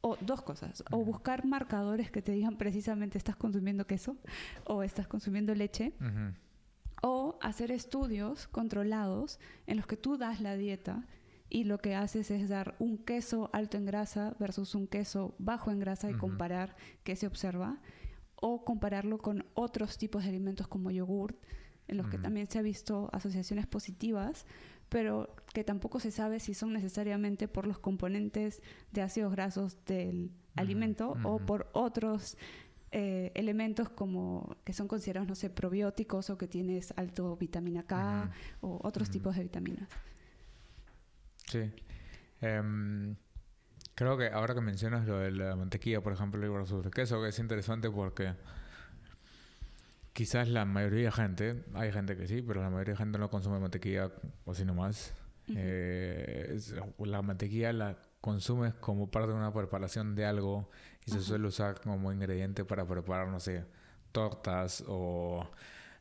o 0.08 0.18
dos 0.22 0.42
cosas, 0.42 0.84
o 0.92 1.04
buscar 1.04 1.46
marcadores 1.46 2.12
que 2.12 2.22
te 2.22 2.32
digan 2.32 2.58
precisamente 2.58 3.18
estás 3.18 3.36
consumiendo 3.36 3.86
queso 3.86 4.18
o 4.66 4.84
estás 4.84 5.08
consumiendo 5.08 5.54
leche, 5.54 5.94
o 7.02 7.38
hacer 7.42 7.72
estudios 7.72 8.48
controlados 8.48 9.40
en 9.66 9.78
los 9.78 9.86
que 9.86 9.98
tú 9.98 10.18
das 10.18 10.42
la 10.42 10.56
dieta 10.56 11.06
y 11.50 11.64
lo 11.64 11.78
que 11.78 11.96
haces 11.96 12.32
es 12.32 12.50
dar 12.50 12.76
un 12.80 12.98
queso 12.98 13.50
alto 13.54 13.78
en 13.78 13.86
grasa 13.86 14.36
versus 14.40 14.76
un 14.76 14.88
queso 14.88 15.36
bajo 15.38 15.72
en 15.72 15.80
grasa 15.80 16.10
y 16.10 16.14
comparar 16.14 16.76
qué 17.04 17.16
se 17.16 17.28
observa, 17.28 17.80
o 18.40 18.64
compararlo 18.64 19.18
con 19.18 19.46
otros 19.56 19.98
tipos 19.98 20.24
de 20.24 20.30
alimentos 20.30 20.68
como 20.68 20.92
yogurt, 20.92 21.38
en 21.88 21.98
los 21.98 22.08
que 22.08 22.18
también 22.18 22.48
se 22.48 22.60
ha 22.60 22.62
visto 22.62 23.10
asociaciones 23.14 23.66
positivas, 23.66 24.46
pero 24.90 25.36
que 25.54 25.64
tampoco 25.64 26.00
se 26.00 26.12
sabe 26.12 26.40
si 26.40 26.54
son 26.54 26.74
necesariamente 26.74 27.48
por 27.48 27.68
los 27.68 27.80
componentes 27.80 28.62
de 28.92 29.02
ácidos 29.02 29.32
grasos 29.32 29.84
del 29.86 30.32
alimento 30.56 31.18
o 31.24 31.40
por 31.40 31.70
otros 31.74 32.38
eh, 32.92 33.32
elementos 33.36 33.90
como 33.90 34.56
que 34.64 34.74
son 34.74 34.88
considerados, 34.88 35.28
no 35.28 35.36
sé, 35.36 35.50
probióticos 35.50 36.30
o 36.30 36.38
que 36.38 36.48
tienes 36.48 36.94
alto 36.96 37.36
vitamina 37.36 37.84
K 37.84 38.32
o 38.62 38.80
otros 38.84 39.10
tipos 39.10 39.36
de 39.36 39.44
vitaminas. 39.44 39.90
Sí. 41.48 41.72
Em, 42.42 43.16
creo 43.96 44.18
que 44.18 44.28
ahora 44.28 44.54
que 44.54 44.62
mencionas 44.62 45.06
lo 45.06 45.20
de 45.20 45.32
la 45.32 45.56
mantequilla, 45.56 46.02
por 46.02 46.14
ejemplo, 46.14 46.42
el 46.42 46.68
sobre 46.68 46.90
queso, 46.92 47.22
que 47.22 47.30
es 47.30 47.40
interesante 47.40 47.90
porque 47.90 48.34
quizás 50.18 50.48
la 50.48 50.66
mayoría 50.66 51.06
de 51.06 51.12
gente, 51.12 51.64
hay 51.76 51.92
gente 51.92 52.18
que 52.18 52.26
sí, 52.26 52.42
pero 52.42 52.60
la 52.64 52.72
mayoría 52.72 52.94
de 52.94 52.98
gente 52.98 53.20
no 53.20 53.30
consume 53.30 53.60
mantequilla 53.60 54.12
o 54.46 54.56
si 54.56 54.66
no 54.66 54.74
más. 54.74 55.14
Eh, 55.56 56.60
la 56.98 57.22
mantequilla 57.22 57.72
la 57.72 58.00
consumes 58.20 58.74
como 58.74 59.12
parte 59.12 59.30
de 59.30 59.36
una 59.36 59.54
preparación 59.54 60.16
de 60.16 60.26
algo 60.26 60.72
y 61.06 61.12
se 61.12 61.22
suele 61.22 61.46
usar 61.46 61.80
como 61.82 62.12
ingrediente 62.12 62.66
para 62.66 62.84
preparar, 62.84 63.28
no 63.28 63.40
sé, 63.40 63.64
tortas 64.12 64.84
o 64.88 65.48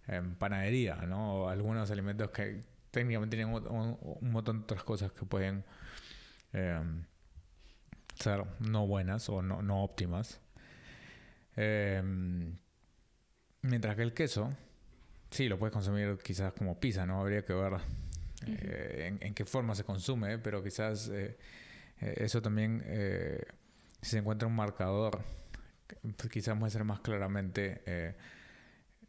en 0.08 0.34
panadería, 0.36 0.96
¿no? 1.06 1.42
O 1.42 1.48
algunos 1.50 1.90
alimentos 1.90 2.30
que 2.30 2.62
técnicamente 2.90 3.36
tienen 3.36 3.54
un, 3.54 3.98
montón 4.32 4.60
de 4.60 4.62
otras 4.62 4.82
cosas 4.82 5.12
que 5.12 5.26
pueden 5.26 5.62
em, 6.54 7.04
ser 8.14 8.44
no 8.60 8.86
buenas 8.86 9.28
o 9.28 9.42
no, 9.42 9.60
no 9.60 9.84
óptimas. 9.84 10.40
Em, 11.54 12.56
mientras 13.66 13.96
que 13.96 14.02
el 14.02 14.12
queso, 14.12 14.52
sí, 15.30 15.48
lo 15.48 15.58
puedes 15.58 15.72
consumir 15.72 16.18
quizás 16.22 16.52
como 16.52 16.78
pizza, 16.78 17.06
¿no? 17.06 17.20
Habría 17.20 17.44
que 17.44 17.52
ver 17.52 17.74
eh, 18.46 19.16
en, 19.20 19.34
qué 19.34 19.44
forma 19.44 19.74
se 19.74 19.84
consume, 19.84 20.38
pero 20.38 20.62
quizás 20.62 21.08
eh, 21.08 21.36
eh, 22.00 22.14
eso 22.18 22.42
también, 22.42 22.82
si 24.02 24.10
se 24.10 24.18
encuentra 24.18 24.48
un 24.48 24.54
marcador, 24.54 25.20
pues 26.16 26.30
quizás 26.30 26.56
muestre 26.56 26.84
más 26.84 27.00
claramente 27.00 28.14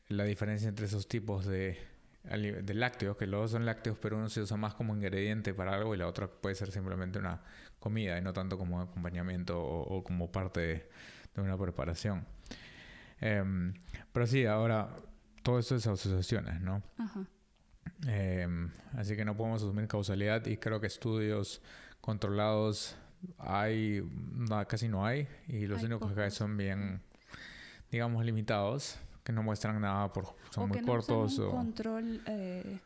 la 0.10 0.24
diferencia 0.24 0.70
entre 0.70 0.86
esos 0.86 1.08
tipos 1.08 1.46
de, 1.46 1.78
de 2.24 2.74
lácteos, 2.74 3.18
que 3.18 3.28
los 3.28 3.42
dos 3.42 3.52
son 3.52 3.66
lácteos, 3.66 3.98
pero 4.02 4.18
uno 4.18 4.30
se 4.30 4.42
usa 4.42 4.58
más 4.58 4.74
como 4.74 4.96
ingrediente 4.96 5.54
para 5.54 5.76
algo 5.76 5.94
y 5.96 5.98
la 5.98 6.08
otra 6.08 6.28
puede 6.28 6.56
ser 6.56 6.72
simplemente 6.72 7.20
una 7.20 7.42
comida 7.80 8.18
y 8.18 8.22
no 8.22 8.34
tanto 8.34 8.58
como 8.58 8.82
acompañamiento 8.82 9.60
o, 9.62 10.04
como 10.04 10.32
parte 10.32 10.60
de, 10.60 11.42
una 11.42 11.58
preparación. 11.58 12.26
Em, 13.20 13.74
pero 14.12 14.28
sí, 14.28 14.46
ahora 14.46 14.90
todo 15.44 15.60
esto 15.60 15.76
es 15.76 15.88
asociaciones, 15.88 16.62
¿no? 16.62 16.84
Ajá. 16.98 17.26
Em, 18.06 18.70
así 18.96 19.16
que 19.16 19.26
no 19.26 19.36
podemos 19.36 19.64
asumir 19.64 19.88
causalidad 19.88 20.46
y 20.46 20.58
creo 20.58 20.80
que 20.80 20.88
estudios 20.88 21.62
controlados 22.02 22.96
hay, 23.40 24.04
casi 24.68 24.88
no 24.88 25.06
hay 25.06 25.28
y 25.48 25.66
los 25.66 25.84
únicos 25.84 26.14
que 26.14 26.22
hay 26.22 26.32
son 26.32 26.58
bien, 26.58 27.02
digamos, 27.92 28.24
limitados, 28.24 28.98
que 29.24 29.34
no 29.34 29.44
muestran 29.44 29.82
nada, 29.82 30.12
por, 30.14 30.36
son 30.52 30.70
muy 30.70 30.82
cortos. 30.82 31.40
o 31.40 31.52
control 31.52 32.22
eh, 32.28 32.80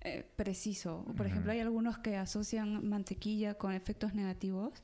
eh, 0.00 0.26
preciso. 0.34 1.04
Por 1.16 1.26
ejemplo, 1.26 1.52
hay 1.52 1.60
algunos 1.60 1.98
que 1.98 2.16
asocian 2.16 2.88
mantequilla 2.88 3.54
con 3.54 3.72
efectos 3.72 4.14
negativos, 4.14 4.82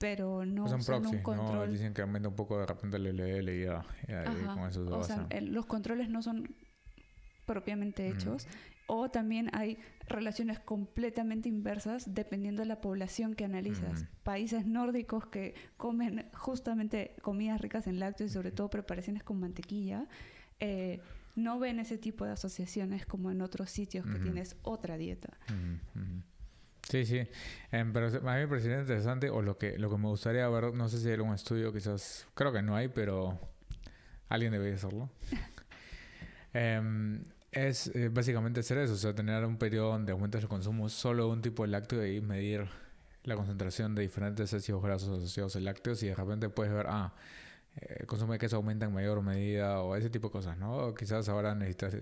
pero 0.00 0.46
no 0.46 0.66
son 0.66 0.82
proxy, 0.82 1.16
un 1.16 1.22
control. 1.22 1.66
¿no? 1.66 1.72
Dicen 1.72 1.92
que 1.92 2.00
aumenta 2.00 2.30
un 2.30 2.34
poco 2.34 2.58
de 2.58 2.64
repente 2.64 2.96
el 2.96 3.04
LL 3.04 3.50
y 3.50 3.64
ya, 3.64 3.84
con 4.54 4.66
eso 4.66 4.86
se 4.86 4.92
o 4.92 5.04
sea, 5.04 5.28
los 5.42 5.66
controles 5.66 6.08
no 6.08 6.22
son 6.22 6.56
propiamente 7.44 8.08
hechos 8.08 8.46
o 8.86 9.10
también 9.10 9.50
hay 9.52 9.76
relaciones 10.08 10.58
completamente 10.58 11.50
inversas 11.50 12.14
dependiendo 12.14 12.62
de 12.62 12.66
la 12.66 12.80
población 12.80 13.34
que 13.34 13.44
analizas. 13.44 14.06
Países 14.22 14.66
nórdicos 14.66 15.26
que 15.26 15.54
comen 15.76 16.30
justamente 16.32 17.14
comidas 17.20 17.60
ricas 17.60 17.86
en 17.86 18.00
lácteos 18.00 18.30
y 18.30 18.32
sobre 18.32 18.52
todo 18.52 18.70
preparaciones 18.70 19.22
con 19.22 19.38
mantequilla, 19.38 20.08
eh, 20.60 21.00
no 21.36 21.58
ven 21.58 21.78
ese 21.78 21.98
tipo 21.98 22.24
de 22.24 22.32
asociaciones 22.32 23.04
como 23.04 23.30
en 23.30 23.42
otros 23.42 23.70
sitios 23.70 24.06
que 24.06 24.18
tienes 24.18 24.56
otra 24.62 24.96
dieta. 24.96 25.36
Sí, 26.88 27.04
sí. 27.04 27.26
Em, 27.70 27.92
pero 27.92 28.06
a 28.06 28.10
mí 28.10 28.40
me 28.40 28.48
parece 28.48 28.78
interesante, 28.78 29.30
o 29.30 29.42
lo 29.42 29.58
que, 29.58 29.78
lo 29.78 29.90
que 29.90 29.96
me 29.96 30.08
gustaría 30.08 30.48
ver, 30.48 30.74
no 30.74 30.88
sé 30.88 30.98
si 30.98 31.08
hay 31.08 31.14
algún 31.14 31.34
estudio, 31.34 31.72
quizás, 31.72 32.26
creo 32.34 32.52
que 32.52 32.62
no 32.62 32.74
hay, 32.74 32.88
pero 32.88 33.38
alguien 34.28 34.52
debería 34.52 34.74
hacerlo. 34.74 35.10
eh, 36.54 37.20
es 37.52 37.88
eh, 37.94 38.08
básicamente 38.08 38.60
hacer 38.60 38.78
eso, 38.78 38.94
o 38.94 38.96
sea, 38.96 39.14
tener 39.14 39.44
un 39.44 39.56
periodo 39.56 39.92
donde 39.92 40.12
aumentas 40.12 40.42
el 40.42 40.48
consumo 40.48 40.88
solo 40.88 41.26
de 41.26 41.32
un 41.32 41.42
tipo 41.42 41.64
de 41.64 41.68
lácteo 41.68 42.06
y 42.06 42.20
medir 42.20 42.68
la 43.24 43.34
concentración 43.34 43.94
de 43.94 44.02
diferentes 44.02 44.52
ácidos 44.54 44.82
grasos 44.82 45.08
asociados 45.18 45.56
a 45.56 45.60
lácteos 45.60 46.02
y 46.02 46.08
de 46.08 46.14
repente 46.14 46.48
puedes 46.48 46.72
ver, 46.72 46.86
ah, 46.88 47.12
eh, 47.76 47.96
el 48.00 48.06
consumo 48.06 48.32
de 48.32 48.38
queso 48.38 48.56
aumenta 48.56 48.86
en 48.86 48.92
mayor 48.92 49.20
medida 49.22 49.80
o 49.80 49.96
ese 49.96 50.10
tipo 50.10 50.28
de 50.28 50.32
cosas, 50.32 50.58
¿no? 50.58 50.76
O 50.76 50.94
quizás 50.94 51.28
ahora 51.28 51.54
necesitas, 51.54 51.96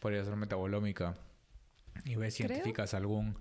podría 0.00 0.24
ser 0.24 0.36
metabolómica 0.36 1.14
y 2.04 2.14
ves 2.16 2.34
si 2.34 2.44
identificas 2.44 2.94
algún 2.94 3.36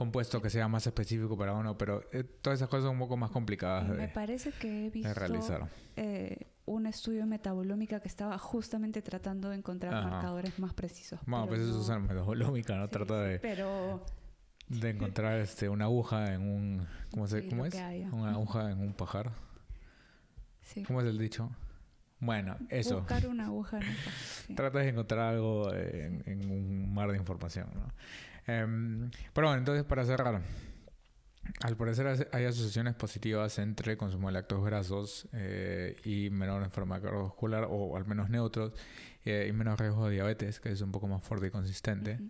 compuesto 0.00 0.40
que 0.40 0.48
sea 0.48 0.66
más 0.66 0.86
específico 0.86 1.36
para 1.36 1.52
uno, 1.52 1.76
pero 1.76 2.02
eh, 2.10 2.24
todas 2.24 2.58
esas 2.58 2.70
cosas 2.70 2.84
son 2.84 2.94
un 2.94 3.00
poco 3.00 3.18
más 3.18 3.30
complicadas 3.30 3.86
Me 3.86 4.08
parece 4.08 4.50
que 4.50 4.86
he 4.86 4.90
visto 4.90 5.12
realizar 5.12 5.68
un 6.64 6.86
estudio 6.86 7.26
metabolómica 7.26 8.00
que 8.00 8.08
estaba 8.08 8.38
justamente 8.38 9.02
tratando 9.02 9.50
de 9.50 9.56
encontrar 9.56 9.92
marcadores 10.04 10.58
más 10.58 10.72
precisos. 10.72 11.20
Bueno, 11.26 11.48
pues 11.48 11.60
eso 11.60 11.80
es 11.80 11.88
una 11.88 11.98
metabolómica, 11.98 12.76
¿no? 12.76 12.88
Trata 12.88 13.22
de... 13.22 13.38
Pero... 13.40 14.06
De 14.68 14.90
encontrar 14.90 15.40
este, 15.40 15.68
una 15.68 15.86
aguja 15.86 16.32
en 16.32 16.42
un... 16.42 16.86
¿Cómo, 17.10 17.26
se, 17.26 17.46
¿cómo 17.48 17.66
es? 17.66 17.74
Una 18.12 18.30
aguja 18.30 18.70
en 18.70 18.78
un 18.80 18.94
pajar. 18.94 19.32
Sí. 20.62 20.84
¿Cómo 20.84 21.00
es 21.00 21.08
el 21.08 21.18
dicho? 21.18 21.50
Bueno, 22.20 22.56
eso. 22.68 22.98
Buscar 22.98 23.26
una 23.26 23.46
aguja 23.46 23.78
en 23.78 23.88
un 23.88 23.96
pajar. 23.96 24.14
Tratas 24.54 24.82
de 24.84 24.88
encontrar 24.90 25.34
algo 25.34 25.74
en, 25.74 26.50
un 26.50 26.94
mar 26.94 27.10
de 27.10 27.18
información, 27.18 27.68
¿no? 27.74 27.92
Em, 28.46 29.10
pero 29.32 29.48
bueno, 29.48 29.58
entonces 29.58 29.84
para 29.84 30.04
cerrar... 30.04 30.42
Al 31.62 31.76
parecer 31.76 32.28
hay 32.32 32.44
asociaciones 32.44 32.94
positivas 32.94 33.58
entre 33.58 33.96
consumo 33.96 34.28
de 34.28 34.34
lácteos 34.34 34.64
grasos 34.64 35.28
eh, 35.32 35.96
y 36.04 36.30
menor 36.30 36.62
enfermedad 36.62 37.02
cardiovascular 37.02 37.66
o 37.68 37.96
al 37.96 38.06
menos 38.06 38.30
neutros 38.30 38.72
eh, 39.24 39.46
y 39.48 39.52
menos 39.52 39.78
riesgo 39.78 40.06
de 40.06 40.14
diabetes, 40.14 40.60
que 40.60 40.70
es 40.70 40.80
un 40.80 40.92
poco 40.92 41.08
más 41.08 41.22
fuerte 41.22 41.48
y 41.48 41.50
consistente. 41.50 42.20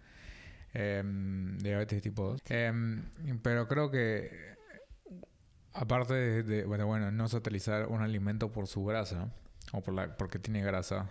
Em, 0.72 1.58
diabetes 1.58 1.98
de 1.98 2.02
tipo 2.02 2.24
2. 2.24 2.42
Em, 2.48 3.02
pero 3.42 3.68
creo 3.68 3.90
que 3.90 4.56
aparte 5.72 6.42
de, 6.42 6.64
bueno, 6.64 6.86
bueno, 6.86 7.10
no 7.10 7.28
satelizar 7.28 7.86
un 7.86 8.02
alimento 8.02 8.52
por 8.52 8.66
su 8.66 8.84
grasa 8.84 9.32
o 9.72 9.82
por 9.82 9.94
la, 9.94 10.16
porque 10.16 10.38
tiene 10.38 10.62
grasa 10.62 11.08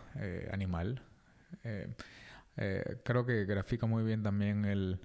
eh, 2.59 2.97
creo 3.03 3.25
que 3.25 3.45
grafica 3.45 3.87
muy 3.87 4.03
bien 4.03 4.21
también 4.21 4.65
el 4.65 4.99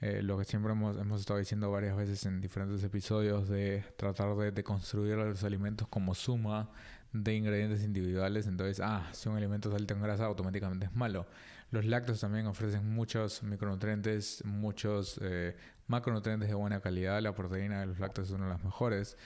eh, 0.00 0.22
lo 0.22 0.38
que 0.38 0.44
siempre 0.44 0.72
hemos, 0.72 0.96
hemos, 0.96 1.20
estado 1.20 1.40
diciendo 1.40 1.72
varias 1.72 1.96
veces 1.96 2.24
en 2.24 2.40
diferentes 2.40 2.84
episodios 2.84 3.48
de 3.48 3.84
tratar 3.96 4.36
de, 4.36 4.62
construir 4.62 5.16
los 5.16 5.42
alimentos 5.42 5.88
como 5.88 6.14
suma 6.14 6.70
de 7.12 7.34
ingredientes 7.34 7.82
individuales. 7.82 8.46
Entonces, 8.46 8.80
ah, 8.80 9.08
si 9.12 9.28
un 9.28 9.36
alimento 9.36 9.68
es 9.70 9.74
alto 9.74 9.94
en 9.94 10.02
grasa, 10.02 10.26
automáticamente 10.26 10.86
es 10.86 10.94
malo. 10.94 11.26
Los 11.72 11.84
lácteos 11.84 12.20
también 12.20 12.46
ofrecen 12.46 12.88
muchos 12.88 13.42
micronutrientes, 13.42 14.44
muchos 14.44 15.18
eh, 15.20 15.56
macronutrientes 15.88 16.48
de 16.48 16.54
buena 16.54 16.80
calidad. 16.80 17.20
La 17.20 17.34
proteína 17.34 17.80
de 17.80 17.86
los 17.86 17.98
lácteos 17.98 18.28
es 18.28 18.34
una 18.34 18.44
de 18.44 18.52
las 18.52 18.62
mejores. 18.62 19.16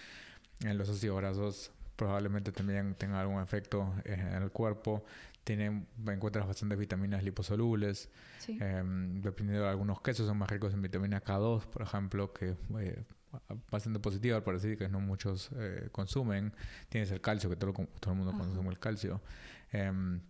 En 0.60 0.78
los 0.78 0.88
ácidos 0.88 1.18
grasos 1.18 1.70
probablemente 1.96 2.50
también 2.50 2.94
tenga 2.94 3.20
algún 3.20 3.42
efecto 3.42 3.94
en 4.04 4.42
el 4.42 4.50
cuerpo 4.50 5.04
tienen, 5.44 5.86
encuentras 6.06 6.46
bastantes 6.46 6.78
vitaminas 6.78 7.22
liposolubles. 7.22 8.08
Em, 8.46 9.20
dependiendo 9.20 9.64
de 9.64 9.70
algunos 9.70 10.00
quesos, 10.00 10.26
son 10.26 10.38
más 10.38 10.50
ricos 10.50 10.72
en 10.72 10.82
vitamina 10.82 11.22
K2, 11.22 11.66
por 11.66 11.82
ejemplo, 11.82 12.32
que 12.32 12.56
eh, 12.78 13.04
bastante 13.70 13.98
positiva 13.98 14.36
al 14.36 14.44
parecer 14.44 14.76
que 14.78 14.88
no 14.88 15.00
muchos 15.00 15.50
eh, 15.56 15.88
consumen. 15.90 16.52
Tienes 16.88 17.10
el 17.10 17.20
calcio, 17.20 17.50
que 17.50 17.56
todo, 17.56 17.72
todo 17.72 18.12
el 18.12 18.18
mundo 18.18 18.36
consume 18.36 18.70
el 18.70 18.78
calcio. 18.78 19.20
Em, 19.70 20.20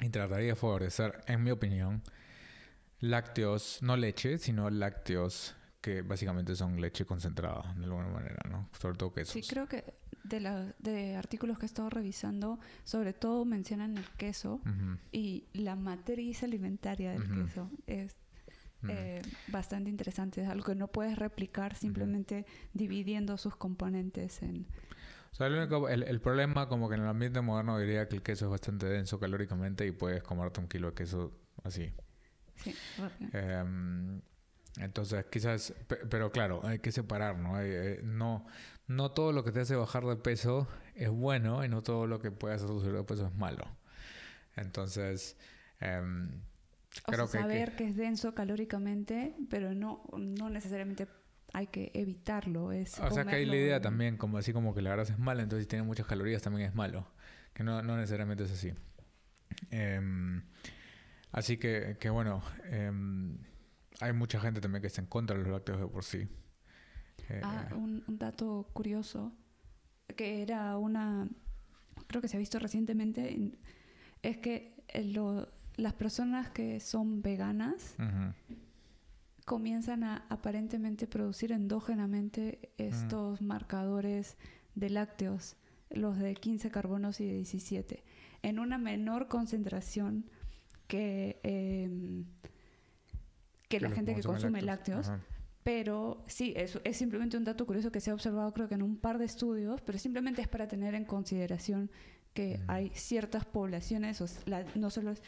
y 0.00 0.08
trataría 0.08 0.48
de 0.48 0.56
favorecer, 0.56 1.20
en 1.26 1.42
mi 1.42 1.50
opinión, 1.50 2.02
lácteos, 3.00 3.78
no 3.82 3.96
leche, 3.96 4.38
sino 4.38 4.70
lácteos 4.70 5.54
que 5.80 6.02
básicamente 6.02 6.54
son 6.54 6.80
leche 6.80 7.04
concentrada 7.06 7.74
de 7.76 7.84
alguna 7.84 8.08
manera, 8.08 8.42
¿no? 8.48 8.68
Sobre 8.78 8.96
todo 8.96 9.12
quesos. 9.12 9.32
Sí, 9.32 9.42
creo 9.42 9.66
que 9.66 9.84
de, 10.24 10.40
la, 10.40 10.74
de 10.78 11.16
artículos 11.16 11.58
que 11.58 11.64
he 11.64 11.66
estado 11.66 11.90
revisando, 11.90 12.58
sobre 12.84 13.12
todo 13.12 13.44
mencionan 13.44 13.96
el 13.96 14.08
queso 14.16 14.60
y 15.12 15.46
la 15.52 15.76
matriz 15.76 16.42
alimentaria 16.42 17.12
del 17.12 17.28
queso. 17.28 17.70
Es 17.86 18.14
eh, 18.88 19.22
bastante 19.48 19.90
interesante. 19.90 20.42
Es 20.42 20.48
algo 20.48 20.64
que 20.64 20.74
no 20.74 20.88
puedes 20.88 21.18
replicar 21.18 21.74
simplemente 21.74 22.46
dividiendo 22.72 23.36
sus 23.36 23.56
componentes 23.56 24.42
en... 24.42 24.66
O 25.32 25.34
sea, 25.34 25.46
el, 25.46 26.02
el, 26.02 26.20
problema, 26.20 26.68
como 26.68 26.88
que 26.88 26.96
en 26.96 27.02
el 27.02 27.08
ambiente 27.08 27.40
moderno 27.40 27.78
diría 27.78 28.08
que 28.08 28.16
el 28.16 28.22
queso 28.22 28.46
es 28.46 28.50
bastante 28.50 28.86
denso 28.86 29.20
calóricamente 29.20 29.86
y 29.86 29.92
puedes 29.92 30.24
comerte 30.24 30.60
un 30.60 30.66
kilo 30.66 30.88
de 30.88 30.94
queso 30.94 31.32
así. 31.62 31.92
Sí, 32.56 32.74
em, 33.32 34.20
entonces, 34.78 35.24
quizás, 35.30 35.74
pero 36.08 36.30
claro, 36.30 36.60
hay 36.64 36.78
que 36.78 36.92
separar, 36.92 37.38
¿no? 37.38 37.60
Eh, 37.60 38.00
no, 38.02 38.46
no 38.86 39.10
todo 39.10 39.32
lo 39.32 39.44
que 39.44 39.52
te 39.52 39.60
hace 39.60 39.74
bajar 39.74 40.04
de 40.04 40.16
peso 40.16 40.68
es 40.94 41.10
bueno 41.10 41.64
y 41.64 41.68
no 41.68 41.82
todo 41.82 42.06
lo 42.06 42.20
que 42.20 42.30
puede 42.30 42.54
hacer 42.54 42.68
reducir 42.68 42.92
de 42.92 43.04
peso 43.04 43.26
es 43.26 43.34
malo. 43.34 43.64
Entonces, 44.56 45.36
em, 45.80 46.42
creo 47.06 47.26
que 47.26 47.38
saber 47.38 47.76
que, 47.76 47.88
es 47.88 47.96
denso 47.96 48.34
calóricamente, 48.34 49.34
pero 49.48 49.74
no, 49.74 50.04
no 50.16 50.50
necesariamente 50.50 51.08
hay 51.52 51.66
que 51.66 51.90
evitarlo. 51.94 52.72
Es 52.72 52.98
o 53.00 53.10
sea 53.10 53.24
que 53.24 53.36
hay 53.36 53.46
la 53.46 53.56
idea 53.56 53.80
también, 53.80 54.16
como 54.16 54.38
así 54.38 54.52
como 54.52 54.74
que 54.74 54.82
la 54.82 54.90
grasa 54.90 55.12
es 55.12 55.18
mala, 55.18 55.42
entonces 55.42 55.64
si 55.64 55.68
tiene 55.68 55.84
muchas 55.84 56.06
calorías 56.06 56.42
también 56.42 56.68
es 56.68 56.74
malo. 56.74 57.10
Que 57.54 57.64
no, 57.64 57.82
no 57.82 57.96
necesariamente 57.96 58.44
es 58.44 58.52
así. 58.52 58.72
Em, 59.70 60.42
así 61.32 61.56
que, 61.56 61.96
que 61.98 62.08
bueno, 62.10 62.42
em, 62.64 63.38
hay 63.98 64.12
mucha 64.12 64.40
gente 64.40 64.60
también 64.60 64.80
que 64.80 64.86
está 64.86 65.00
en 65.00 65.06
contra 65.06 65.36
de 65.36 65.42
los 65.42 65.52
lácteos 65.52 65.80
de 65.80 65.86
por 65.86 66.04
sí. 66.04 66.28
Ah, 67.42 67.68
eh, 67.70 67.74
un, 67.74 68.04
dato 68.06 68.68
curioso, 68.72 69.32
que 70.16 70.42
era 70.42 70.76
una, 70.78 71.28
creo 72.06 72.22
que 72.22 72.28
se 72.28 72.36
ha 72.36 72.40
visto 72.40 72.58
recientemente, 72.58 73.52
es 74.22 74.38
que 74.38 74.74
las 75.76 75.92
personas 75.94 76.50
que 76.50 76.80
son 76.80 77.22
veganas 77.22 77.96
comienzan 79.44 80.04
a 80.04 80.26
aparentemente 80.28 81.06
producir 81.06 81.52
endógenamente 81.52 82.72
estos 82.78 83.42
marcadores 83.42 84.36
de 84.74 84.90
lácteos, 84.90 85.56
los 85.90 86.18
de 86.18 86.34
15 86.34 86.70
carbonos 86.70 87.20
y 87.20 87.26
de 87.26 87.34
17, 87.34 88.04
en 88.42 88.58
una 88.58 88.78
menor 88.78 89.28
concentración 89.28 90.30
que, 90.86 91.40
em, 91.42 92.24
que, 93.70 93.80
la 93.80 93.90
gente 93.90 94.14
que 94.14 94.22
consume 94.22 94.60
lácteos. 94.60 95.10
Pero 95.62 96.24
sí, 96.26 96.52
es, 96.56 96.78
es 96.84 96.96
simplemente 96.96 97.36
un 97.36 97.44
dato 97.44 97.66
curioso 97.66 97.92
que 97.92 98.00
se 98.00 98.10
ha 98.10 98.14
observado 98.14 98.52
creo 98.52 98.68
que 98.68 98.74
en 98.74 98.82
un 98.82 98.96
par 98.96 99.18
de 99.18 99.26
estudios, 99.26 99.80
pero 99.82 99.98
simplemente 99.98 100.42
es 100.42 100.48
para 100.48 100.66
tener 100.66 100.94
en 100.94 101.04
consideración 101.04 101.90
que 102.34 102.60
hay 102.66 102.90
ciertas 102.94 103.44
poblaciones, 103.44 104.20
o 104.20 104.26
no 104.74 104.90
solo 104.90 105.12
es 105.12 105.22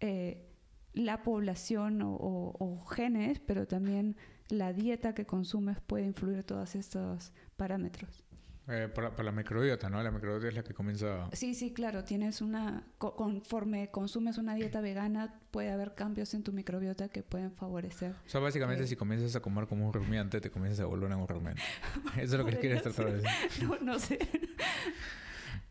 eh, 0.00 0.46
la 0.92 1.22
población 1.22 2.00
o, 2.02 2.84
genes, 2.90 3.40
pero 3.40 3.66
también 3.66 4.16
la 4.48 4.72
dieta 4.72 5.14
que 5.14 5.26
consumes 5.26 5.80
puede 5.80 6.06
influir 6.06 6.42
todos 6.44 6.74
estos 6.74 7.32
parámetros. 7.56 8.24
Eh, 8.68 8.88
por, 8.92 9.24
la, 9.24 9.30
microbiota, 9.30 9.88
¿no? 9.88 10.02
La 10.02 10.10
microbiota 10.10 10.48
es 10.48 10.54
la 10.54 10.64
que 10.64 10.74
comienza... 10.74 11.28
Sí, 11.32 11.54
sí, 11.54 11.72
claro. 11.72 12.02
Tienes 12.02 12.40
una... 12.40 12.84
conforme 12.98 13.90
consumes 13.92 14.38
una 14.38 14.56
dieta 14.56 14.80
vegana, 14.80 15.38
puede 15.52 15.70
haber 15.70 15.94
cambios 15.94 16.34
en 16.34 16.42
tu 16.42 16.52
microbiota 16.52 17.08
que 17.08 17.22
pueden 17.22 17.52
favorecer. 17.52 18.12
O 18.26 18.28
sea, 18.28 18.40
básicamente 18.40 18.82
eh, 18.82 18.86
si 18.88 18.96
comienzas 18.96 19.36
a 19.36 19.40
comer 19.40 19.68
como 19.68 19.86
un 19.86 19.92
rumiante, 19.92 20.40
te 20.40 20.50
comienzas 20.50 20.80
a 20.80 20.86
volver 20.86 21.12
a 21.12 21.16
un 21.16 21.28
rumiante. 21.28 21.62
Eso 22.16 22.22
es 22.22 22.32
lo 22.32 22.44
que 22.44 22.56
quieres 22.58 22.82
tratar 22.82 23.06
de 23.06 23.22
decir. 23.22 23.30
No, 23.62 23.78
no 23.80 23.98
sé. 24.00 24.18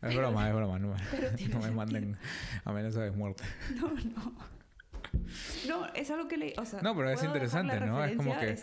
Es 0.02 0.16
broma, 0.16 0.48
es 0.48 0.54
broma. 0.54 0.78
No, 0.78 0.94
no 1.50 1.60
me 1.60 1.70
manden 1.70 2.16
amenaza 2.64 3.02
de 3.02 3.10
muerte. 3.10 3.44
No, 3.74 3.88
no. 3.88 4.55
No, 5.68 5.86
es 5.94 6.10
algo 6.10 6.28
que 6.28 6.36
le... 6.36 6.54
O 6.58 6.64
sea, 6.64 6.80
no, 6.82 6.94
pero 6.96 7.10
es 7.10 7.22
interesante, 7.22 7.80
¿no? 7.80 8.04
Es 8.04 8.16
como 8.16 8.38
que... 8.38 8.56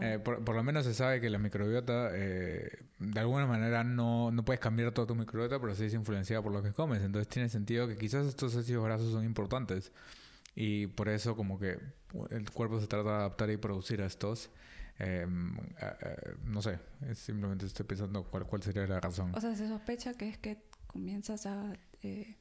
Eh, 0.00 0.18
por, 0.18 0.54
lo 0.54 0.62
menos 0.62 0.84
se 0.84 0.94
sabe 0.94 1.20
que 1.20 1.30
la 1.30 1.38
microbiota, 1.38 2.10
eh, 2.12 2.84
de 2.98 3.20
alguna 3.20 3.46
manera, 3.46 3.84
no, 3.84 4.30
no 4.30 4.44
puedes 4.44 4.60
cambiar 4.60 4.92
toda 4.92 5.06
tu 5.06 5.14
microbiota, 5.14 5.60
pero 5.60 5.74
sí 5.74 5.84
es 5.84 5.94
influenciada 5.94 6.42
por 6.42 6.52
lo 6.52 6.62
que 6.62 6.72
comes. 6.72 7.02
Entonces 7.02 7.28
tiene 7.28 7.48
sentido 7.48 7.86
que 7.86 7.96
quizás 7.96 8.26
estos 8.26 8.56
ácidos 8.56 8.84
grasos 8.84 9.12
son 9.12 9.24
importantes. 9.24 9.92
Y 10.54 10.86
por 10.86 11.08
eso 11.08 11.36
como 11.36 11.58
que 11.58 11.78
el 12.30 12.50
cuerpo 12.50 12.80
se 12.80 12.86
trata 12.86 13.10
de 13.10 13.16
adaptar 13.16 13.50
y 13.50 13.56
producir 13.56 14.00
a 14.02 14.06
estos. 14.06 14.50
Em, 14.98 15.54
no 16.44 16.62
sé, 16.62 16.78
simplemente 17.14 17.66
estoy 17.66 17.84
pensando 17.84 18.24
cuál, 18.24 18.46
cuál 18.46 18.62
sería 18.62 18.86
la 18.86 19.00
razón. 19.00 19.32
O 19.34 19.40
sea, 19.40 19.54
se 19.54 19.68
sospecha 19.68 20.14
que 20.14 20.28
es 20.30 20.38
que 20.38 20.58
comienzas 20.86 21.46
a... 21.46 21.74
Eh, 22.02 22.36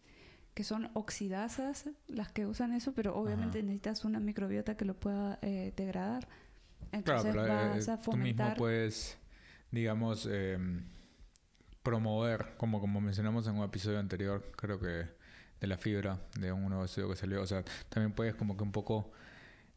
que 0.55 0.63
son 0.63 0.89
oxidasas 0.93 1.89
las 2.07 2.31
que 2.31 2.47
usan 2.47 2.73
eso, 2.73 2.93
pero 2.93 3.15
obviamente 3.15 3.61
necesitas 3.61 4.05
una 4.05 4.21
microbiota 4.21 4.75
que 4.75 4.85
lo 4.85 4.95
pueda 4.95 5.37
eh, 5.41 5.73
degradar. 5.75 6.27
Entonces 6.93 7.33
claro, 7.33 7.47
pero, 7.47 7.69
vas 7.75 7.87
eh, 7.87 7.91
a 7.91 7.97
fomentar... 7.97 8.47
Tú 8.47 8.53
mismo 8.53 8.57
puedes, 8.57 9.17
digamos, 9.69 10.25
em, 10.31 10.85
promover, 11.83 12.55
como, 12.57 12.79
como 12.79 13.01
mencionamos 13.01 13.45
en 13.47 13.55
un 13.55 13.65
episodio 13.65 13.99
anterior, 13.99 14.49
creo 14.55 14.79
que 14.79 15.07
de 15.59 15.67
la 15.67 15.77
fibra, 15.77 16.19
de 16.39 16.53
un 16.53 16.69
nuevo 16.69 16.85
estudio 16.85 17.09
que 17.09 17.17
salió. 17.17 17.41
O 17.41 17.47
sea, 17.47 17.63
también 17.89 18.13
puedes 18.13 18.33
como 18.35 18.55
que 18.55 18.63
un 18.63 18.71
poco 18.71 19.11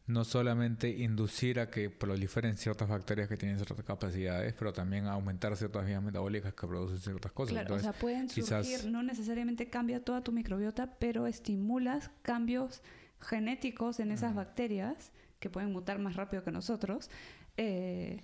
no 0.09 0.23
solamente 0.23 0.89
inducir 0.89 1.59
a 1.59 1.69
que 1.69 1.91
proliferen 1.91 2.57
ciertas 2.57 2.89
bacterias 2.89 3.29
que 3.29 3.37
tienen 3.37 3.57
ciertas 3.57 3.85
capacidades, 3.85 4.55
pero 4.57 4.73
también 4.73 5.05
aumentar 5.05 5.55
ciertas 5.55 5.85
vías 5.85 6.01
metabólicas 6.01 6.51
que 6.55 6.65
producen 6.65 6.97
ciertas 6.97 7.31
cosas. 7.31 7.53
Claro, 7.53 7.75
o 7.75 7.79
sea, 7.79 7.93
pueden 7.93 8.27
surgir, 8.27 8.87
no 8.87 9.03
necesariamente 9.03 9.69
cambia 9.69 10.03
toda 10.03 10.23
tu 10.23 10.31
microbiota, 10.31 10.95
pero 10.97 11.27
estimulas 11.27 12.09
cambios 12.23 12.81
genéticos 13.21 13.99
en 13.99 14.11
esas 14.11 14.33
bacterias 14.33 15.11
que 15.39 15.51
pueden 15.51 15.71
mutar 15.71 15.99
más 15.99 16.15
rápido 16.15 16.43
que 16.43 16.51
nosotros. 16.51 17.11
Eh, 17.57 18.19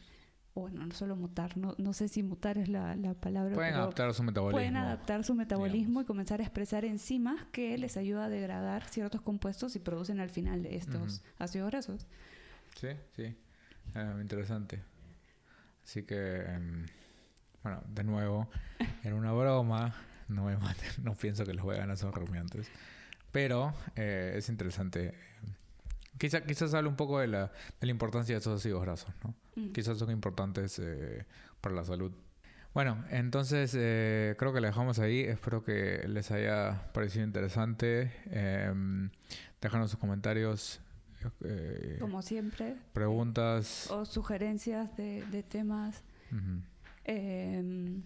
bueno, 0.56 0.86
no 0.86 0.94
solo 0.94 1.16
mutar, 1.16 1.58
no, 1.58 1.76
no 1.78 1.94
sé 1.94 2.08
si 2.08 2.24
mutar 2.24 2.58
es 2.58 2.70
la, 2.70 2.96
la 2.96 3.14
palabra. 3.14 3.54
Pueden 3.54 3.76
adaptar 3.76 4.14
su 4.14 4.24
metabolismo. 4.24 4.58
Pueden 4.58 4.78
adaptar 4.78 5.24
su 5.24 5.36
metabolismo 5.36 6.02
y 6.02 6.06
comenzar 6.06 6.40
a 6.40 6.44
expresar 6.44 6.86
enzimas 6.86 7.44
que 7.52 7.78
les 7.78 7.98
ayuda 7.98 8.26
a 8.26 8.30
degradar 8.30 8.88
ciertos 8.88 9.22
compuestos 9.22 9.76
y 9.76 9.80
producen 9.80 10.20
al 10.20 10.30
final 10.30 10.66
estos 10.66 11.22
ácidos 11.40 11.70
grasos. 11.72 12.08
Sí, 12.76 12.88
sí. 13.16 13.36
Ah, 13.94 14.16
interesante. 14.22 14.82
Así 15.84 16.04
que, 16.04 16.42
em, 16.42 16.86
bueno, 17.62 17.84
de 17.88 18.04
nuevo, 18.04 18.50
en 19.04 19.14
una 19.14 19.34
broma, 19.34 19.94
no 20.30 20.46
me 20.46 20.56
no 21.04 21.16
pienso 21.16 21.46
que 21.46 21.54
los 21.54 21.66
veganos 21.66 22.00
son 22.00 22.14
rumiantes. 22.14 22.72
Pero 23.32 23.74
eh, 23.98 24.36
es 24.38 24.48
interesante 24.48 25.14
Quizá, 26.18 26.42
quizás 26.42 26.74
hable 26.74 26.88
un 26.88 26.96
poco 26.96 27.20
de 27.20 27.28
la, 27.28 27.52
de 27.80 27.88
la 27.88 27.92
importancia 27.92 28.36
de 28.36 28.40
esos 28.40 28.60
ácidos 28.60 28.82
grasos, 28.82 29.14
¿no? 29.24 29.36
Mm. 29.56 29.72
Quizás 29.72 29.98
son 29.98 30.12
importantes 30.12 30.80
eh, 30.80 31.26
para 31.62 31.76
la 31.76 31.84
salud. 31.84 32.12
Bueno, 32.74 33.06
entonces 33.10 33.74
eh, 33.78 34.36
creo 34.38 34.52
que 34.54 34.60
la 34.60 34.68
dejamos 34.68 35.00
ahí. 35.00 35.22
Espero 35.22 35.64
que 35.64 36.06
les 36.10 36.30
haya 36.32 36.92
parecido 36.94 37.24
interesante. 37.24 38.12
Eh, 38.26 39.10
déjanos 39.62 39.92
sus 39.92 40.00
comentarios. 40.00 40.82
Eh, 41.44 41.98
Como 42.02 42.22
siempre. 42.22 42.76
Preguntas. 42.92 43.90
O 43.92 44.06
sugerencias 44.06 44.96
de, 44.98 45.24
de 45.32 45.42
temas. 45.42 46.04
Em, 47.06 48.04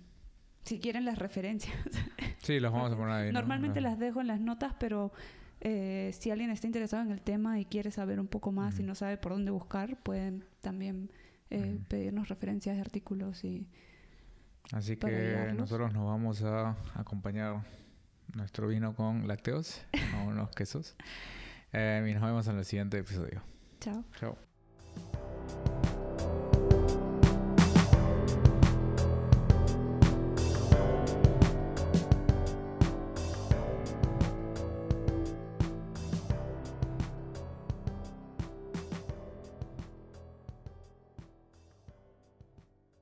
si 0.63 0.79
quieren 0.79 1.05
las 1.05 1.17
referencias. 1.17 1.75
Sí, 2.41 2.59
las 2.59 2.71
vamos 2.71 2.91
a 2.93 2.95
poner 2.95 3.13
ahí. 3.13 3.31
Normalmente 3.33 3.81
las 3.81 3.99
dejo 3.99 4.21
en 4.21 4.27
las 4.27 4.39
notas, 4.39 4.73
pero 4.79 5.11
eh, 5.61 6.15
si 6.17 6.31
alguien 6.31 6.49
está 6.51 6.67
interesado 6.67 7.03
en 7.03 7.11
el 7.11 7.21
tema 7.21 7.59
y 7.59 7.65
quiere 7.65 7.91
saber 7.91 8.19
un 8.19 8.27
poco 8.27 8.51
más 8.51 8.79
y 8.79 8.83
no 8.83 8.95
sabe 8.95 9.17
por 9.17 9.33
dónde 9.33 9.51
buscar, 9.51 10.01
pueden 10.01 10.45
también 10.61 11.11
eh, 11.49 11.79
mm. 11.79 11.85
pedirnos 11.85 12.29
referencias 12.29 12.75
de 12.75 12.81
artículos 12.81 13.43
y... 13.43 13.67
Así 14.71 14.97
que 14.97 15.07
guiarnos. 15.07 15.57
nosotros 15.57 15.93
nos 15.93 16.05
vamos 16.05 16.43
a 16.43 16.75
acompañar 16.93 17.63
nuestro 18.35 18.67
vino 18.67 18.95
con 18.95 19.27
lácteos 19.27 19.81
o 20.21 20.27
unos 20.27 20.49
quesos. 20.51 20.95
Eh, 21.73 22.05
y 22.09 22.13
nos 22.13 22.23
vemos 22.23 22.47
en 22.47 22.57
el 22.57 22.65
siguiente 22.65 22.97
episodio. 22.97 23.41
Chao. 23.79 24.03
Chao. 24.19 24.37